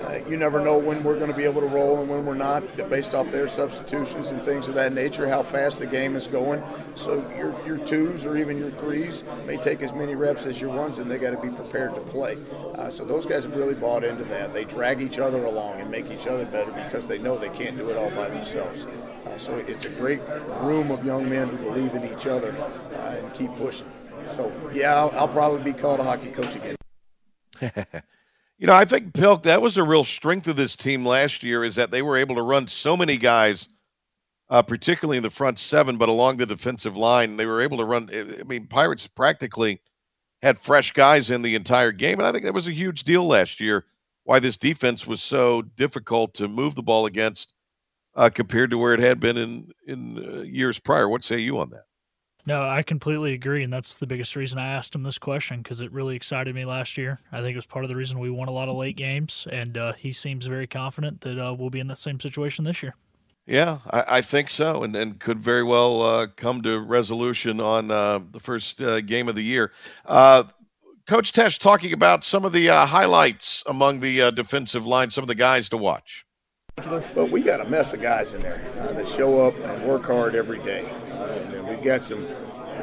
[0.07, 2.33] uh, you never know when we're going to be able to roll and when we're
[2.33, 6.27] not, based off their substitutions and things of that nature, how fast the game is
[6.27, 6.63] going.
[6.95, 10.73] So your your twos or even your threes may take as many reps as your
[10.73, 12.37] ones, and they got to be prepared to play.
[12.75, 14.53] Uh, so those guys have really bought into that.
[14.53, 17.77] They drag each other along and make each other better because they know they can't
[17.77, 18.85] do it all by themselves.
[19.25, 20.21] Uh, so it's a great
[20.61, 22.55] room of young men who believe in each other
[22.95, 23.91] uh, and keep pushing.
[24.33, 26.77] So yeah, I'll, I'll probably be called a hockey coach again.
[28.57, 31.63] you know, I think Pilk that was a real strength of this team last year
[31.63, 33.67] is that they were able to run so many guys,
[34.49, 37.85] uh, particularly in the front seven, but along the defensive line, they were able to
[37.85, 38.09] run.
[38.11, 39.81] I mean, Pirates practically
[40.41, 43.27] had fresh guys in the entire game, and I think that was a huge deal
[43.27, 43.85] last year.
[44.23, 47.53] Why this defense was so difficult to move the ball against
[48.15, 51.07] uh, compared to where it had been in in uh, years prior.
[51.07, 51.85] What say you on that?
[52.47, 55.81] No, I completely agree, and that's the biggest reason I asked him this question because
[55.81, 57.19] it really excited me last year.
[57.29, 59.45] I think it was part of the reason we won a lot of late games,
[59.51, 62.81] and uh, he seems very confident that uh, we'll be in the same situation this
[62.81, 62.95] year.
[63.47, 67.91] Yeah, I, I think so, and, and could very well uh, come to resolution on
[67.91, 69.73] uh, the first uh, game of the year.
[70.05, 70.45] Uh,
[71.05, 75.35] Coach Tesh talking about some of the highlights among the defensive line, some of the
[75.35, 76.25] guys to watch.
[77.15, 80.05] But we got a mess of guys in there uh, that show up and work
[80.05, 80.87] hard every day.
[81.11, 82.25] Uh, we've got some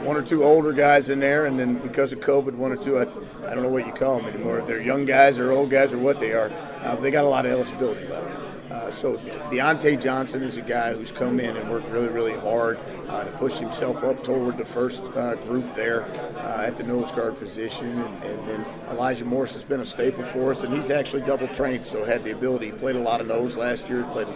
[0.04, 2.98] one or two older guys in there, and then because of COVID, one or two,
[2.98, 3.02] I,
[3.48, 4.62] I don't know what you call them anymore.
[4.66, 6.50] They're young guys or old guys or what they are.
[6.83, 8.43] Uh, they got a lot of eligibility left.
[8.74, 9.16] Uh, so
[9.52, 12.76] Deontay Johnson is a guy who's come in and worked really, really hard
[13.08, 16.02] uh, to push himself up toward the first uh, group there
[16.38, 17.87] uh, at the nose guard position.
[17.87, 21.46] And, and, then Elijah Morris has been a staple for us, and he's actually double
[21.48, 22.66] trained, so had the ability.
[22.66, 24.26] He played a lot of nose last year, played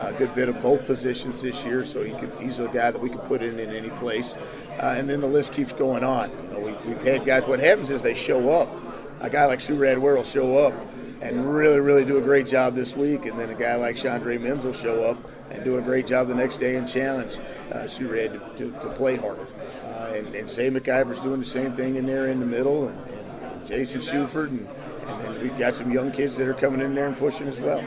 [0.00, 3.00] a good bit of both positions this year, so he could, he's a guy that
[3.00, 4.36] we can put in in any place.
[4.80, 6.30] Uh, and then the list keeps going on.
[6.30, 7.46] You know, we, have had guys.
[7.46, 8.72] What happens is they show up.
[9.20, 10.72] A guy like Surad Ware will show up
[11.20, 13.26] and really, really do a great job this week.
[13.26, 15.18] And then a guy like Chandre Mims will show up
[15.50, 17.38] and do a great job the next day and challenge
[17.72, 19.46] uh, Red to, to, to play harder.
[19.84, 23.10] Uh, and, and Zay McIver's doing the same thing in there in the middle, and,
[23.10, 24.68] and Jason Shuford, and,
[25.08, 27.82] and we've got some young kids that are coming in there and pushing as well.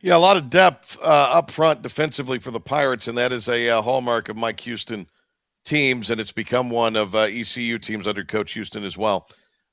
[0.00, 3.48] Yeah, a lot of depth uh, up front defensively for the Pirates, and that is
[3.48, 5.08] a uh, hallmark of Mike Houston
[5.64, 9.26] teams, and it's become one of uh, ECU teams under Coach Houston as well.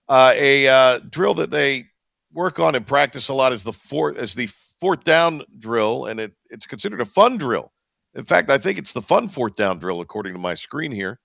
[0.07, 1.85] Uh, a uh, drill that they
[2.33, 4.47] work on and practice a lot is the fourth as the
[4.79, 7.71] fourth down drill, and it, it's considered a fun drill.
[8.15, 11.19] In fact, I think it's the fun fourth down drill according to my screen here.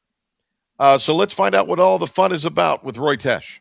[0.79, 3.61] Uh, so let's find out what all the fun is about with Roy Tesh.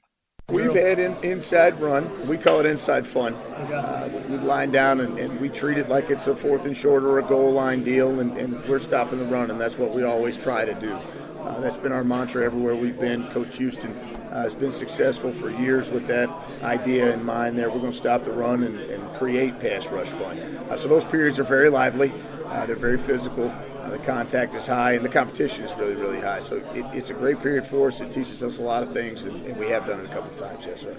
[0.50, 2.28] We've had an inside run.
[2.28, 3.34] We call it inside fun.
[3.34, 7.04] Uh, we line down and, and, we treat it like it's a fourth and short
[7.04, 10.04] or a goal line deal, and, and we're stopping the run, and that's what we
[10.04, 11.00] always try to do.
[11.46, 13.28] Uh, that's been our mantra everywhere we've been.
[13.30, 13.92] Coach Houston
[14.32, 16.28] uh, has been successful for years with that
[16.64, 17.56] idea in mind.
[17.56, 20.40] There, we're going to stop the run and, and create pass rush fun.
[20.40, 22.12] Uh, so those periods are very lively.
[22.46, 23.52] Uh, they're very physical.
[23.80, 26.40] Uh, the contact is high, and the competition is really, really high.
[26.40, 28.02] So it, it's a great period for us.
[28.02, 30.36] It teaches us a lot of things, and, and we have done it a couple
[30.36, 30.98] times, yes, sir.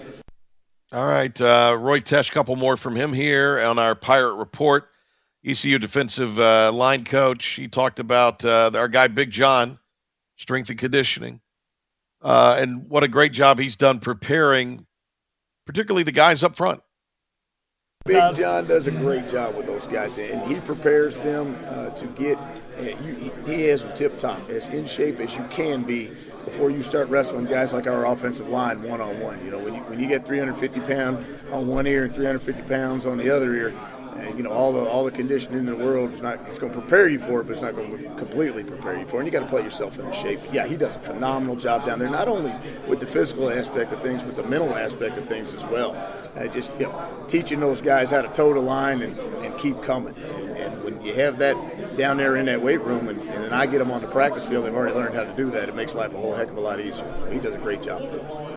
[0.93, 4.89] All right, uh, Roy Tesh, couple more from him here on our Pirate Report.
[5.45, 7.45] ECU defensive line coach.
[7.47, 9.79] He talked about our guy Big John,
[10.37, 11.41] strength and conditioning,
[12.23, 14.87] uh, and what a great job he's done preparing,
[15.67, 16.81] particularly the guys up front.
[18.07, 22.07] Big John does a great job with those guys, and he prepares them uh, to
[22.09, 22.39] get.
[22.79, 26.13] Uh, you, he has them tip top, as in shape as you can be
[26.45, 29.45] before you start wrestling guys like our offensive line one on one.
[29.45, 33.07] You know, when you when you get 350 pounds on one ear and 350 pounds
[33.07, 33.75] on the other ear,
[34.21, 36.73] and, you know all the all the conditioning in the world is not it's going
[36.73, 39.21] to prepare you for it, but it's not going to completely prepare you for it.
[39.21, 40.41] And you got to play yourself into shape.
[40.53, 42.55] Yeah, he does a phenomenal job down there, not only
[42.87, 45.95] with the physical aspect of things, but the mental aspect of things as well.
[46.37, 49.83] Uh, just you know, teaching those guys how to toe the line and, and keep
[49.83, 50.15] coming.
[50.17, 51.57] And, and, when you have that
[51.97, 54.45] down there in that weight room, and, and then I get them on the practice
[54.45, 55.69] field, they've already learned how to do that.
[55.69, 57.11] It makes life a whole heck of a lot easier.
[57.33, 58.57] He does a great job for us.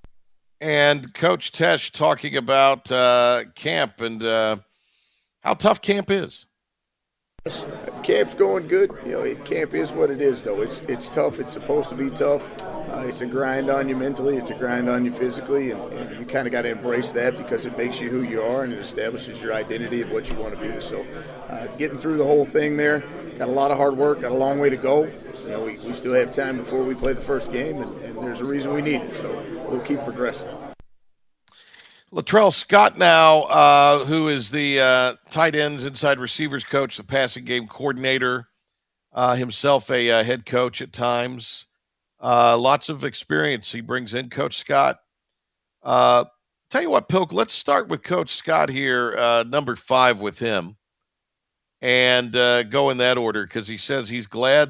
[0.62, 4.22] And Coach Tesh talking about uh, camp and.
[4.22, 4.58] Uh,
[5.42, 6.46] how tough camp is.
[8.04, 8.92] Camp's going good.
[9.06, 10.62] You know, camp is what it is, though.
[10.62, 11.40] It's it's tough.
[11.40, 12.44] It's supposed to be tough.
[12.62, 14.36] Uh, it's a grind on you mentally.
[14.36, 17.38] It's a grind on you physically, and, and you kind of got to embrace that
[17.38, 20.36] because it makes you who you are and it establishes your identity of what you
[20.36, 20.82] want to be.
[20.82, 21.06] So,
[21.50, 23.04] uh, getting through the whole thing there,
[23.38, 24.22] got a lot of hard work.
[24.22, 25.06] Got a long way to go.
[25.44, 28.18] You know, we, we still have time before we play the first game, and, and
[28.18, 29.16] there's a reason we need it.
[29.16, 29.32] So
[29.70, 30.50] we'll keep progressing.
[32.12, 37.46] Latrell Scott now, uh, who is the uh, tight ends, inside receivers coach, the passing
[37.46, 38.48] game coordinator,
[39.14, 41.68] uh, himself a uh, head coach at times.
[42.20, 44.98] Uh, lots of experience he brings in, Coach Scott.
[45.84, 46.26] Uh,
[46.72, 49.14] tell you what, Pilk, let's start with Coach Scott here,
[49.46, 50.76] number five with him,
[51.82, 52.32] and
[52.72, 54.70] go in that order because he says he's glad.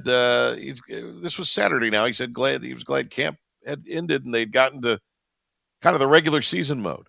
[0.60, 2.06] he's this was Saturday now.
[2.06, 5.00] He said glad he was glad camp had ended and they'd gotten to
[5.82, 7.08] kind of the regular season mode.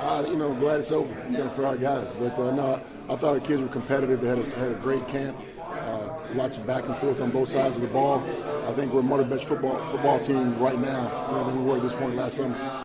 [0.00, 2.12] Uh, you know, glad it's over, you know, for our guys.
[2.12, 4.22] But uh, no, I thought our kids were competitive.
[4.22, 5.36] They had a, had a great camp.
[5.60, 8.18] Uh, lots of back and forth on both sides of the ball.
[8.66, 11.70] I think we're a more best football football team right now you know, than we
[11.70, 12.82] were at this point last summer.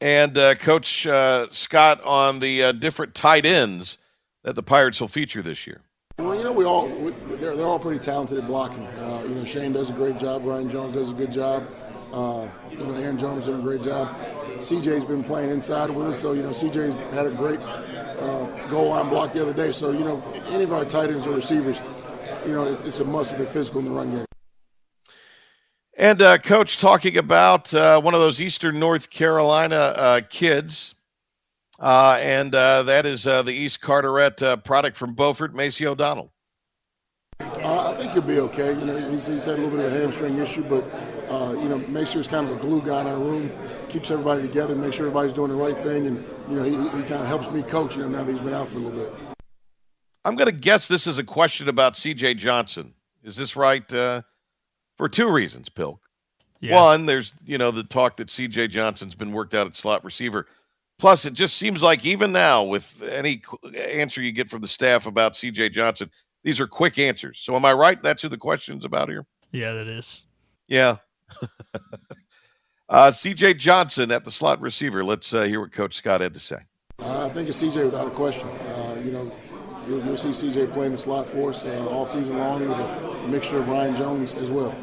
[0.00, 3.96] And uh, Coach uh, Scott on the uh, different tight ends
[4.42, 5.80] that the Pirates will feature this year.
[6.18, 8.86] Well, you know, we all we, they're, they're all pretty talented at blocking.
[9.26, 10.44] you know, Shane does a great job.
[10.44, 11.66] Ryan Jones does a good job.
[12.70, 14.08] You know, Aaron Jones doing a great job.
[14.58, 18.88] CJ's been playing inside with us, so you know CJ's had a great uh, goal
[18.88, 19.72] line block the other day.
[19.72, 21.82] So you know any of our tight ends or receivers,
[22.46, 24.24] you know it's, it's a must that they're physical in the run game.
[25.96, 30.94] And uh, coach talking about uh, one of those Eastern North Carolina uh, kids,
[31.78, 36.30] uh, and uh, that is the East Carteret product from Beaufort, Macy O'Donnell.
[37.40, 38.72] I think he'll be okay.
[38.78, 40.84] You know, he's, he's, had a little bit of a hamstring issue, but
[41.60, 43.50] you know, Macy is kind of a glue guy in our room
[43.94, 47.02] keeps everybody together, make sure everybody's doing the right thing, and you know he, he
[47.04, 47.94] kind of helps me coach.
[47.94, 49.12] You know now that he's been out for a little bit.
[50.24, 52.34] I'm going to guess this is a question about C.J.
[52.34, 52.92] Johnson.
[53.22, 53.90] Is this right?
[53.92, 54.22] Uh,
[54.96, 56.00] for two reasons, Pilk.
[56.58, 56.74] Yeah.
[56.74, 58.68] One, there's you know the talk that C.J.
[58.68, 60.48] Johnson's been worked out at slot receiver.
[60.98, 63.42] Plus, it just seems like even now, with any
[63.78, 65.68] answer you get from the staff about C.J.
[65.68, 66.10] Johnson,
[66.42, 67.38] these are quick answers.
[67.38, 68.02] So, am I right?
[68.02, 69.24] That's who the question's about here.
[69.52, 70.22] Yeah, that is.
[70.66, 70.96] Yeah.
[72.88, 75.02] Uh, CJ Johnson at the slot receiver.
[75.02, 76.58] Let's uh, hear what Coach Scott had to say.
[77.00, 78.46] Uh, I think it's CJ without a question.
[78.46, 79.26] Uh, you know,
[79.88, 83.26] you'll, you'll, see CJ playing the slot for us uh, all season long with a
[83.26, 84.74] mixture of Ryan Jones as well.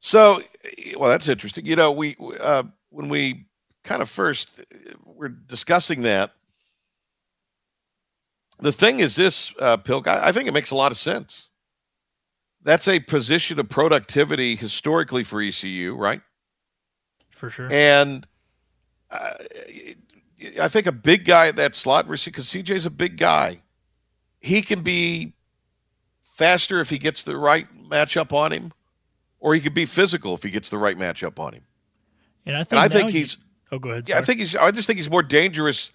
[0.00, 0.42] So,
[0.98, 1.64] well, that's interesting.
[1.64, 3.46] You know, we uh, when we
[3.84, 4.62] kind of first
[5.04, 6.34] were discussing that,
[8.60, 11.48] the thing is this, uh, Pilk, I, I think it makes a lot of sense.
[12.64, 16.20] That's a position of productivity historically for ECU, right?
[17.30, 17.68] For sure.
[17.72, 18.26] And
[19.10, 19.32] uh,
[20.60, 23.60] I think a big guy at that slot receiver, because CJ's a big guy,
[24.40, 25.32] he can be
[26.22, 28.72] faster if he gets the right matchup on him,
[29.40, 31.62] or he could be physical if he gets the right matchup on him.
[32.46, 33.36] And I think, And I think he's.
[33.36, 33.42] you-
[33.72, 34.06] Oh, go ahead.
[34.06, 34.54] Yeah, I think he's.
[34.54, 35.92] I just think he's more dangerous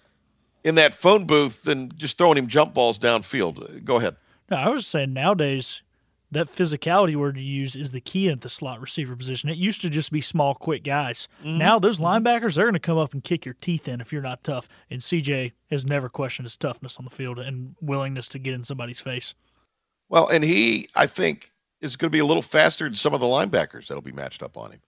[0.64, 3.84] in that phone booth than just throwing him jump balls downfield.
[3.84, 4.16] Go ahead.
[4.50, 5.82] No, I was saying nowadays
[6.30, 9.48] that physicality word you use is the key at the slot receiver position.
[9.48, 11.26] It used to just be small, quick guys.
[11.42, 11.58] Mm-hmm.
[11.58, 14.22] Now those linebackers they're going to come up and kick your teeth in if you're
[14.22, 14.68] not tough.
[14.90, 18.64] And CJ has never questioned his toughness on the field and willingness to get in
[18.64, 19.34] somebody's face.
[20.08, 21.50] Well, and he, I think,
[21.80, 24.42] is going to be a little faster than some of the linebackers that'll be matched
[24.42, 24.80] up on him.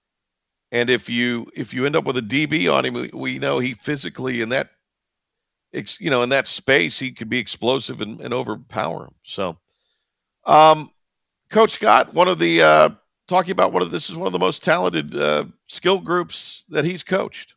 [0.73, 3.59] And if you if you end up with a DB on him, we, we know
[3.59, 4.69] he physically in that,
[5.99, 9.15] you know, in that space, he could be explosive and, and overpower him.
[9.25, 9.57] So,
[10.47, 10.91] um,
[11.51, 12.91] Coach Scott, one of the uh,
[13.27, 16.85] talking about one of this is one of the most talented uh, skill groups that
[16.85, 17.55] he's coached.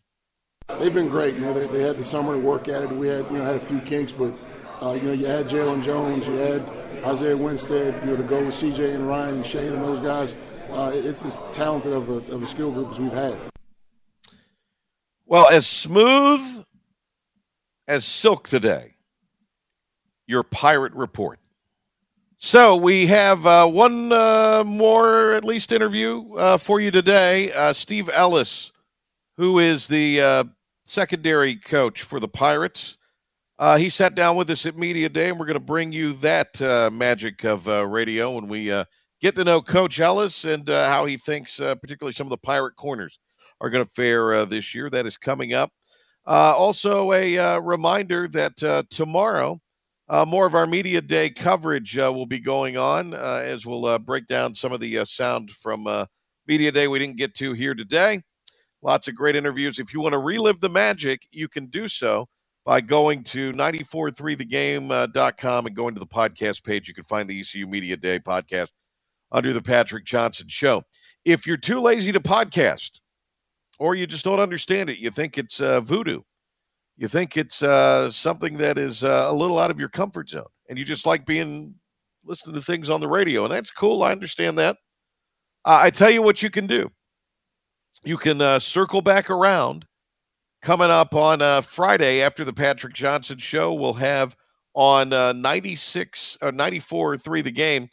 [0.79, 1.35] They've been great.
[1.35, 2.89] You know, they, they had the summer to work at it.
[2.89, 4.33] We had, you know, had a few kinks, but
[4.81, 6.67] uh, you know, you had Jalen Jones, you had
[7.05, 10.35] Isaiah Winstead, you know, to go with CJ and Ryan and Shane and those guys.
[10.71, 13.37] Uh, it's as talented of a, of a skill group as we've had.
[15.25, 16.65] Well, as smooth
[17.87, 18.95] as silk today,
[20.25, 21.39] your pirate report.
[22.45, 27.53] So we have uh, one uh, more, at least, interview uh, for you today.
[27.53, 28.73] Uh, Steve Ellis,
[29.37, 30.43] who is the uh,
[30.85, 32.97] secondary coach for the Pirates.
[33.59, 36.11] Uh, he sat down with us at Media Day, and we're going to bring you
[36.15, 36.59] that
[36.91, 38.65] magic of radio when we
[39.21, 43.19] get to know Coach Ellis and how he thinks, particularly some of the Pirate corners,
[43.61, 44.89] are going to fare this year.
[44.89, 45.71] That is coming up.
[46.25, 49.61] Also, a reminder that tomorrow,
[50.13, 53.87] uh, more of our Media Day coverage uh, will be going on uh, as we'll
[53.87, 56.05] uh, break down some of the uh, sound from uh,
[56.45, 58.21] Media Day we didn't get to here today.
[58.83, 59.79] Lots of great interviews.
[59.79, 62.27] If you want to relive the magic, you can do so
[62.63, 66.87] by going to 943thegame.com and going to the podcast page.
[66.87, 68.69] You can find the ECU Media Day podcast
[69.31, 70.83] under the Patrick Johnson Show.
[71.25, 72.99] If you're too lazy to podcast,
[73.79, 76.21] or you just don't understand it, you think it's voodoo,
[76.97, 80.45] you think it's uh, something that is uh, a little out of your comfort zone,
[80.69, 81.73] and you just like being
[82.23, 84.03] listening to things on the radio, and that's cool.
[84.03, 84.77] I understand that.
[85.65, 86.91] Uh, I tell you what you can do.
[88.03, 89.85] You can uh, circle back around.
[90.61, 94.33] Coming up on uh, Friday after the Patrick Johnson show, we'll have
[94.73, 97.89] on uh, 96 or 94 or 3 the game,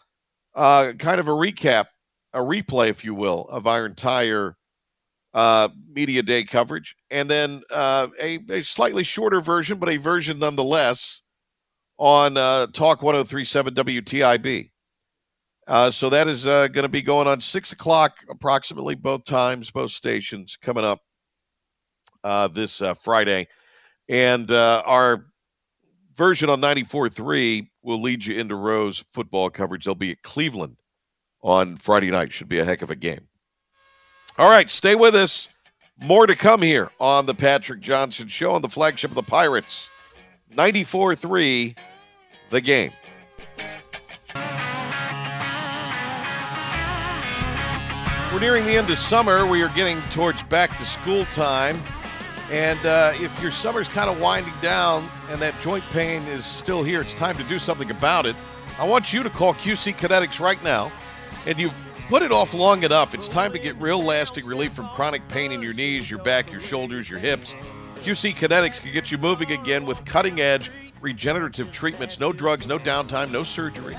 [0.54, 1.86] kind of a recap,
[2.32, 4.56] a replay, if you will, of our entire
[5.34, 10.38] uh, media day coverage, and then uh, a, a slightly shorter version, but a version
[10.38, 11.22] nonetheless
[11.98, 14.70] on uh, Talk 1037 WTIB.
[15.66, 19.70] Uh, so that is uh, going to be going on six o'clock approximately, both times,
[19.70, 21.00] both stations coming up
[22.24, 23.46] uh, this uh, Friday.
[24.08, 25.26] And uh, our
[26.16, 29.84] version on 94.3 will lead you into Rose football coverage.
[29.84, 30.76] They'll be at Cleveland
[31.42, 32.32] on Friday night.
[32.32, 33.28] Should be a heck of a game.
[34.38, 35.48] All right, stay with us.
[36.02, 39.90] More to come here on the Patrick Johnson Show on the flagship of the Pirates.
[40.56, 41.74] 94 3,
[42.50, 42.92] the game.
[48.32, 49.44] We're nearing the end of summer.
[49.44, 51.76] We are getting towards back to school time.
[52.50, 56.82] And uh, if your summer's kind of winding down and that joint pain is still
[56.82, 58.36] here, it's time to do something about it.
[58.78, 60.90] I want you to call QC Kinetics right now.
[61.46, 61.74] And you've
[62.10, 63.14] put it off long enough.
[63.14, 66.50] It's time to get real lasting relief from chronic pain in your knees, your back,
[66.50, 67.54] your shoulders, your hips.
[67.98, 72.18] QC Kinetics can get you moving again with cutting edge regenerative treatments.
[72.18, 73.96] No drugs, no downtime, no surgery.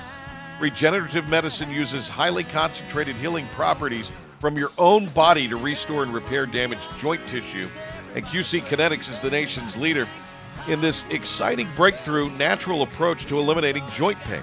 [0.60, 6.44] Regenerative medicine uses highly concentrated healing properties from your own body to restore and repair
[6.44, 7.70] damaged joint tissue.
[8.14, 10.06] And QC Kinetics is the nation's leader
[10.68, 14.42] in this exciting breakthrough natural approach to eliminating joint pain.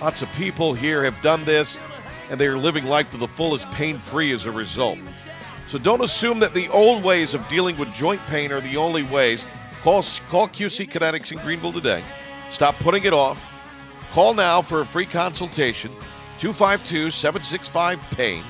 [0.00, 1.78] Lots of people here have done this
[2.32, 4.98] and they are living life to the fullest pain free as a result.
[5.68, 9.02] So don't assume that the old ways of dealing with joint pain are the only
[9.02, 9.44] ways.
[9.82, 12.02] Call, call QC Kinetics in Greenville today.
[12.50, 13.52] Stop putting it off.
[14.12, 15.92] Call now for a free consultation
[16.38, 18.42] 252 765 PAIN.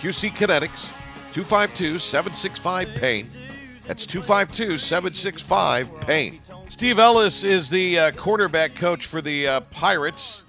[0.00, 0.90] QC Kinetics
[1.32, 3.30] 252 765 PAIN.
[3.86, 6.40] That's 252 765 PAIN.
[6.68, 10.44] Steve Ellis is the uh, quarterback coach for the uh, Pirates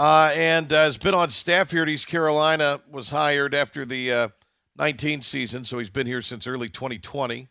[0.00, 2.80] uh, and uh, has been on staff here at East Carolina.
[2.90, 4.28] Was hired after the uh,
[4.78, 7.46] 19 season, so he's been here since early 2020.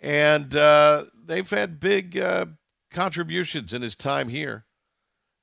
[0.00, 2.20] And uh, they've had big
[2.90, 4.64] contributions in his time here.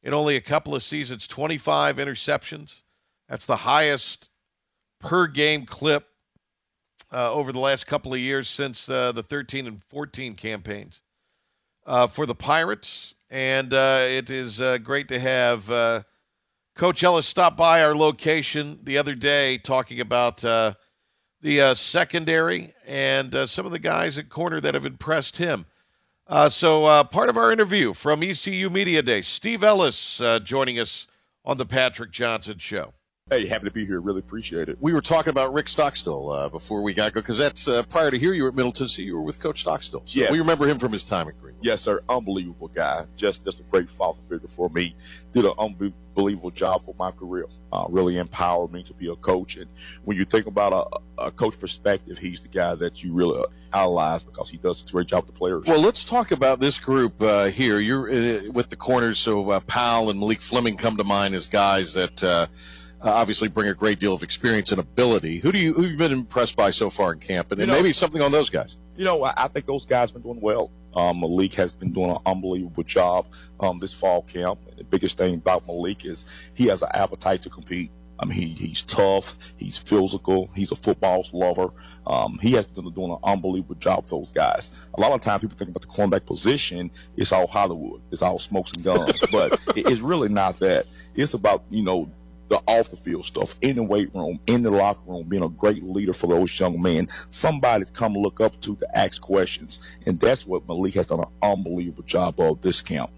[0.04, 2.82] In only a couple of seasons, 25 interceptions.
[3.30, 4.30] That's the highest
[5.00, 6.06] per game clip
[7.14, 11.00] uh, over the last couple of years since uh, the 13 and 14 campaigns
[11.86, 13.14] uh, for the Pirates.
[13.30, 16.04] And it is great to have
[16.80, 20.76] Coach Ellis stopped by our location the other day talking about uh,
[21.42, 25.66] the uh, secondary and uh, some of the guys at corner that have impressed him.
[26.48, 31.06] so, part of our interview from ECU Media Day, Steve Ellis joining us
[31.44, 32.94] on the Patrick Johnson Show.
[33.32, 34.02] Hey, happy to be here.
[34.02, 34.78] Really appreciate it.
[34.80, 38.10] We were talking about Rick Stockstill uh, before we got go because that's uh, prior
[38.10, 38.34] to here.
[38.34, 39.04] You were at Middle Tennessee.
[39.04, 40.02] You were with Coach Stockstill.
[40.06, 40.32] So yes.
[40.32, 41.56] we remember him from his time at Green.
[41.62, 42.02] Yes, sir.
[42.10, 43.06] Unbelievable guy.
[43.16, 44.96] Just just a great father figure for me.
[45.32, 47.46] Did an unbelievable job for my career.
[47.72, 49.58] Uh, really empowered me to be a coach.
[49.58, 49.70] And
[50.06, 54.24] when you think about a, a coach perspective, he's the guy that you really idolize
[54.24, 55.66] because he does a great job with the players.
[55.68, 57.78] Well, let's talk about this group uh, here.
[57.78, 61.46] You're uh, with the corners, so uh, Powell and Malik Fleming come to mind as
[61.46, 62.50] guys that
[63.02, 65.40] uh, obviously bring a great deal of experience and ability.
[65.40, 67.92] Who do you who have been impressed by so far in camp, and, know, maybe
[67.92, 68.78] something on those guys?
[68.98, 70.72] You know, I, I think those guys have been doing well.
[70.94, 73.28] Um, Malik has been doing an unbelievable job
[73.60, 74.60] um, this fall camp.
[74.68, 77.92] And the biggest thing about Malik is he has an appetite to compete.
[78.22, 79.54] I mean, he, he's tough.
[79.56, 80.50] He's physical.
[80.54, 81.70] He's a football lover.
[82.06, 84.88] Um, he has been doing an unbelievable job for those guys.
[84.96, 88.02] A lot of times people think about the cornerback position, it's all Hollywood.
[88.12, 89.24] It's all smokes and guns.
[89.32, 90.86] but it, it's really not that.
[91.16, 92.12] It's about, you know,
[92.50, 95.50] the off the field stuff, in the weight room, in the locker room, being a
[95.50, 97.08] great leader for those young men.
[97.30, 99.98] Somebody to come look up to to ask questions.
[100.06, 103.12] And that's what Malik has done an unbelievable job of this camp.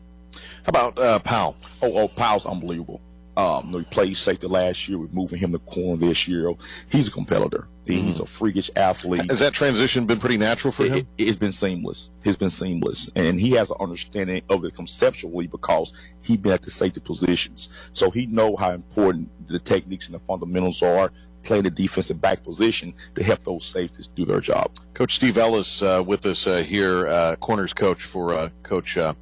[0.64, 1.56] How about uh, Powell?
[1.82, 3.02] Oh, oh, Powell's unbelievable.
[3.38, 5.00] Um, he played safety last year.
[5.00, 6.54] We're moving him to corner this year.
[6.90, 7.68] He's a competitor.
[7.98, 8.24] He's mm-hmm.
[8.24, 9.30] a freakish athlete.
[9.30, 11.08] Has that transition been pretty natural for it, him?
[11.18, 12.12] It, has been seamless.
[12.24, 16.62] It's been seamless, and he has an understanding of it conceptually because he been at
[16.62, 21.12] the safety positions, so he know how important the techniques and the fundamentals are
[21.44, 24.72] play the defensive back position to help those safeties do their job.
[24.94, 29.14] Coach Steve Ellis uh, with us uh, here, uh, corners coach for uh, Coach uh,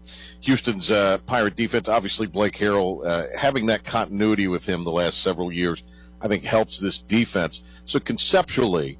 [0.41, 1.87] Houston's uh, Pirate defense.
[1.87, 3.05] Obviously, Blake Harrell
[3.37, 5.83] having that continuity with him the last several years,
[6.21, 7.63] I think helps this defense.
[7.85, 8.97] So conceptually,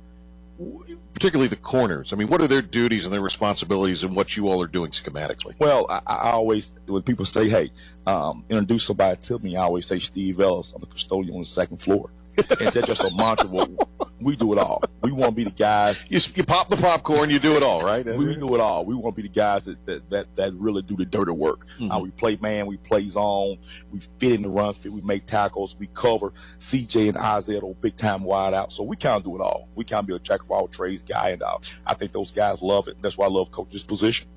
[1.13, 2.13] particularly the corners.
[2.13, 4.91] I mean, what are their duties and their responsibilities, and what you all are doing
[4.91, 5.59] schematically?
[5.59, 7.71] Well, I, I always when people say, "Hey,
[8.05, 10.73] um, introduce somebody to me," I always say Steve Ellis.
[10.73, 13.49] I'm the custodian on the second floor and that's just a mantra.
[13.49, 13.89] Well,
[14.21, 14.81] we do it all.
[15.01, 16.05] We want to be the guys.
[16.09, 18.05] You, you pop the popcorn, you do it all, right?
[18.05, 18.85] we, do it all.
[18.85, 21.67] We want to be the guys that that, that, that really do the dirty work.
[21.67, 21.91] Mm-hmm.
[21.91, 23.57] Uh, we play man, we play zone,
[23.91, 27.75] we fit in the run fit, we make tackles, we cover CJ and Isaiah, those
[27.75, 28.71] big time wide out.
[28.71, 29.69] So we kind of do it all.
[29.75, 32.31] We kind of be a jack of all trades guy, and uh, I think those
[32.31, 33.01] guys love it.
[33.01, 34.27] That's why I love coaching this position.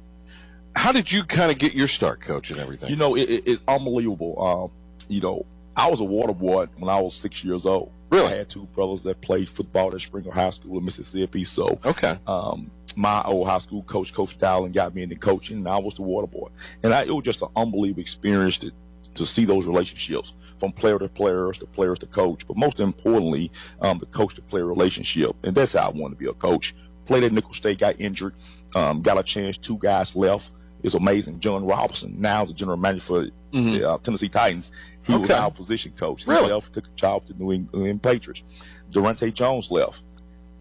[0.75, 2.89] How did you kind of get your start, coach, and everything?
[2.89, 4.43] You know, it, it, it's unbelievable.
[4.43, 4.71] Um,
[5.09, 5.45] you know,
[5.77, 7.93] I was a water boy when I was six years old.
[8.11, 8.33] Really?
[8.33, 11.45] I had two brothers that played football at Springer High School in Mississippi.
[11.45, 12.19] So, okay.
[12.27, 15.95] Um, my old high school coach, Coach Dowling, got me into coaching, and I was
[15.95, 16.49] the water boy.
[16.83, 18.73] And I, it was just an unbelievable experience to,
[19.15, 23.51] to see those relationships from player to players to players to coach, but most importantly,
[23.81, 25.35] um, the coach to player relationship.
[25.43, 26.75] And that's how I wanted to be a coach.
[27.07, 28.35] Played at Nicholls State, got injured,
[28.77, 30.51] um, got a chance, two guys left.
[30.83, 31.41] It's amazing.
[31.41, 33.73] Jon Robinson, now is the general manager for mm-hmm.
[33.73, 34.71] the uh, Tennessee Titans.
[35.05, 35.21] He okay.
[35.21, 36.25] was our position coach.
[36.25, 36.53] He really?
[36.53, 38.43] left, took a job to New England Patriots.
[38.91, 40.03] Daronte Jones left.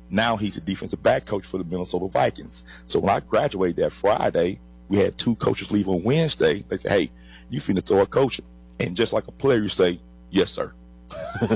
[0.10, 2.64] Now he's a defensive back coach for the Minnesota Vikings.
[2.86, 6.66] So when I graduated that Friday, we had two coaches leave on Wednesday.
[6.68, 7.12] They said, "Hey,
[7.50, 8.42] you finna throw a coach,"
[8.80, 10.74] and just like a player, you say, "Yes, sir."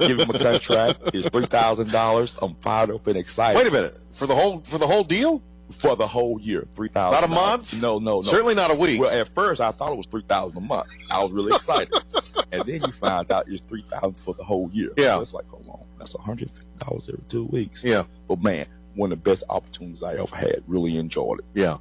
[0.00, 0.98] Give him a contract.
[1.14, 2.38] It's three thousand dollars.
[2.42, 3.56] I'm fired up and excited.
[3.56, 6.88] Wait a minute for the whole for the whole deal for the whole year, three
[6.88, 7.20] thousand.
[7.20, 7.80] Not a month?
[7.82, 8.22] No, no, no.
[8.22, 9.00] Certainly not a week.
[9.00, 10.88] Well, at first I thought it was three thousand a month.
[11.10, 11.92] I was really excited,
[12.52, 14.90] and then you find out it's three thousand for the whole year.
[14.96, 17.82] Yeah, so it's like, hold on, that's one hundred fifty dollars every two weeks.
[17.82, 20.62] Yeah, but man, one of the best opportunities I ever had.
[20.66, 21.44] Really enjoyed it.
[21.54, 21.78] Yeah.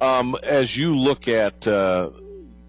[0.00, 2.10] Um, as you look at uh,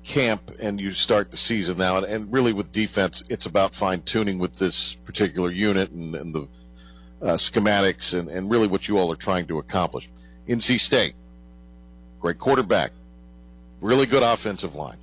[0.03, 4.01] camp and you start the season now, and, and really with defense, it's about fine
[4.03, 6.47] tuning with this particular unit and, and the
[7.21, 10.09] uh, schematics and, and really what you all are trying to accomplish.
[10.47, 11.13] NC State,
[12.19, 12.91] great quarterback,
[13.81, 14.97] really good offensive line,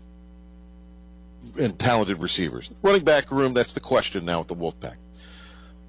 [1.61, 2.73] and talented receivers.
[2.83, 4.97] Running back room, that's the question now with the Wolfpack.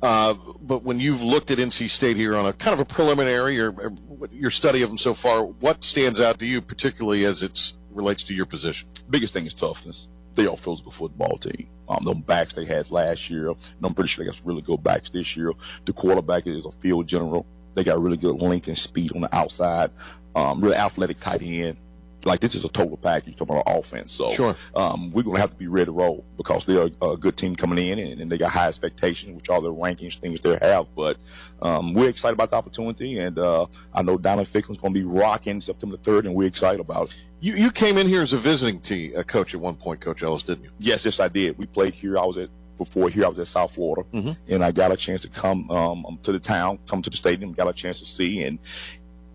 [0.02, 3.60] Uh, but when you've looked at NC State here on a kind of a preliminary
[3.60, 3.94] or, or
[4.32, 8.22] your study of them so far, what stands out to you, particularly as it relates
[8.24, 8.88] to your position?
[9.10, 10.08] Biggest thing is toughness.
[10.36, 11.70] They are physical football team.
[11.88, 14.62] Um, them backs they had last year, and I'm pretty sure they got some really
[14.62, 15.54] good backs this year.
[15.86, 17.46] The quarterback is a field general.
[17.76, 19.92] They got really good length and speed on the outside.
[20.36, 21.78] Um, really athletic tight end.
[22.26, 24.12] like this is a total package You talking about offense.
[24.12, 24.56] So Sure.
[24.76, 27.38] um, we're going to have to be ready to roll because they're a, a good
[27.38, 30.58] team coming in and, and they got high expectations, which all the rankings things they
[30.60, 30.94] have.
[30.96, 31.18] But
[31.62, 35.62] um, we're excited about the opportunity, and uh, I know Dowdy-Ficklen's going to be rocking
[35.62, 37.24] September third, and we're excited about it.
[37.42, 40.24] You you came in here as a visiting team, uh, coach at one point, Coach
[40.24, 40.72] Ellis, didn't you?
[40.80, 41.58] Yes, yes, I did.
[41.60, 42.18] We played here.
[42.18, 43.26] I was at before here.
[43.26, 44.08] I was at South Florida,
[44.48, 47.54] and I got a chance to come um, to the town, come to the stadium,
[47.54, 48.44] got a chance to see.
[48.44, 48.60] And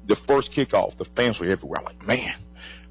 [0.06, 1.78] the first kickoff, the fans were everywhere.
[1.78, 2.34] I'm like, man,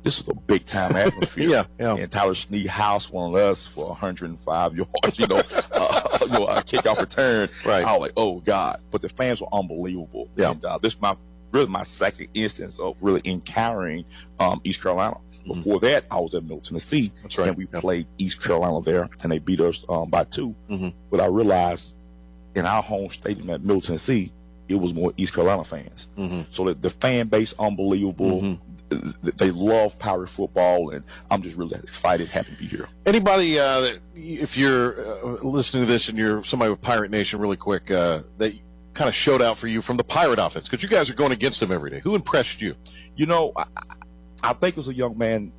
[0.04, 1.50] this is a big time atmosphere.
[1.50, 1.96] Yeah, yeah.
[1.96, 5.20] And Tyler Snead house on us for 105 yards.
[5.20, 5.42] You know,
[5.74, 7.50] uh, you know, a kickoff return.
[7.66, 7.84] Right.
[7.84, 8.82] I was like, oh god.
[8.92, 10.30] But the fans were unbelievable.
[10.36, 10.52] Yeah.
[10.52, 11.16] And uh, this is my
[11.52, 14.06] really my second instance of really encountering
[14.40, 15.18] um, East Carolina.
[15.46, 17.04] Before that, I was at Middle Tennessee.
[17.08, 17.22] Mm-hmm.
[17.24, 17.48] That's right.
[17.50, 20.94] And we played East Carolina there, and they beat us um, by 2 Mhm.
[21.12, 21.96] But I realized
[22.56, 24.32] in our home stadium at Middle Tennessee,
[24.68, 26.08] it was more East Carolina fans.
[26.18, 26.46] Mhm.
[26.52, 28.42] So the, the fan base unbelievable.
[28.42, 28.66] Mm-hmm.
[29.38, 32.88] They love Pirate football, and I'm just really excited, happy to be here.
[33.06, 37.40] Anybody, uh, that- if you're uh, listening to this and you're somebody with Pirate Nation,
[37.40, 38.58] really quick, uh, that
[38.96, 41.32] kind of showed out for you from the Pirate offense because you guys are going
[41.32, 42.00] against them every day.
[42.00, 42.76] Who impressed you?
[43.16, 43.66] You know, I,
[44.44, 45.52] I- I think it was a young man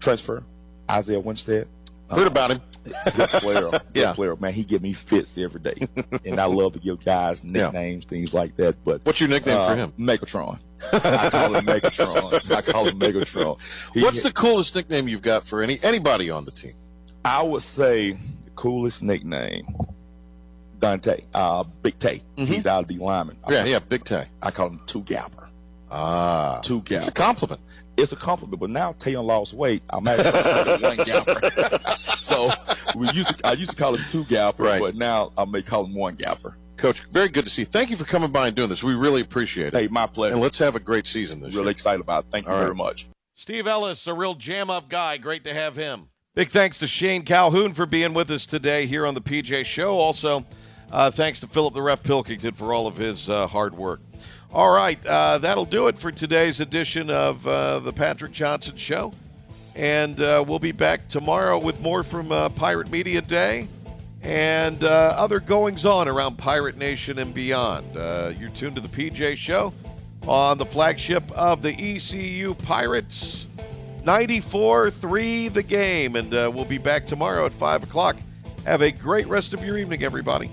[0.00, 0.42] transfer,
[0.90, 1.68] Isaiah Winstead.
[2.10, 2.60] Heard about him.
[3.16, 4.12] Good player, good Yeah.
[4.12, 4.52] player, man.
[4.52, 5.74] He give me fits every day,
[6.24, 7.64] and I love to give guys Yeah.
[7.64, 8.76] nicknames, things like that.
[8.84, 9.92] But What's your nickname for uh, him?
[9.98, 10.58] Megatron.
[10.92, 12.50] I call him Megatron.
[12.54, 13.58] I call him Megatron.
[13.94, 16.74] He- What's the coolest nickname you've got for any anybody on the team?
[17.24, 19.66] I would say the coolest nickname,
[20.78, 22.22] Dante, uh, Big Tay.
[22.36, 23.38] He's out of the lineman.
[23.46, 24.26] I Yeah, call- yeah, Big Tay.
[24.42, 25.43] I call him Two Gapper.
[25.96, 27.60] Ah, Two it's a compliment.
[27.96, 29.82] It's a compliment, but now Tayon lost weight.
[29.90, 31.40] I'm actually one gapper.
[32.20, 32.50] so
[32.96, 34.80] we used to, I used to call him two gapper, Right.
[34.80, 36.56] but now I may call him one gapper.
[36.76, 37.62] Coach, very good to see.
[37.62, 37.66] you.
[37.66, 38.82] Thank you for coming by and doing this.
[38.82, 39.74] We really appreciate it.
[39.74, 40.32] Hey, my pleasure.
[40.32, 41.62] And let's have a great season this really year.
[41.62, 42.30] Really excited about it.
[42.32, 43.06] Thank you All very much.
[43.36, 45.16] Steve Ellis, a real jam up guy.
[45.18, 46.08] Great to have him.
[46.34, 49.96] Big thanks to Shane Calhoun for being with us today here on the PJ Show.
[49.98, 50.44] Also,
[50.90, 54.00] uh, thanks to Philip the Ref Pilkington for all of his uh, hard work.
[54.54, 59.12] All right, uh, that'll do it for today's edition of uh, the Patrick Johnson Show.
[59.74, 63.66] And uh, we'll be back tomorrow with more from uh, Pirate Media Day
[64.22, 67.96] and uh, other goings on around Pirate Nation and beyond.
[67.96, 69.74] Uh, you're tuned to the PJ Show
[70.24, 73.48] on the flagship of the ECU Pirates.
[74.04, 76.14] 94 3 the game.
[76.14, 78.18] And we'll be back tomorrow at 5 o'clock.
[78.66, 80.48] Have a great rest of your evening, everybody.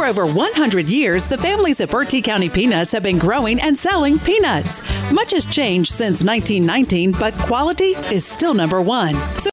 [0.00, 4.18] For over 100 years, the families at Bertie County Peanuts have been growing and selling
[4.18, 4.80] peanuts.
[5.12, 9.14] Much has changed since 1919, but quality is still number one.
[9.40, 9.48] So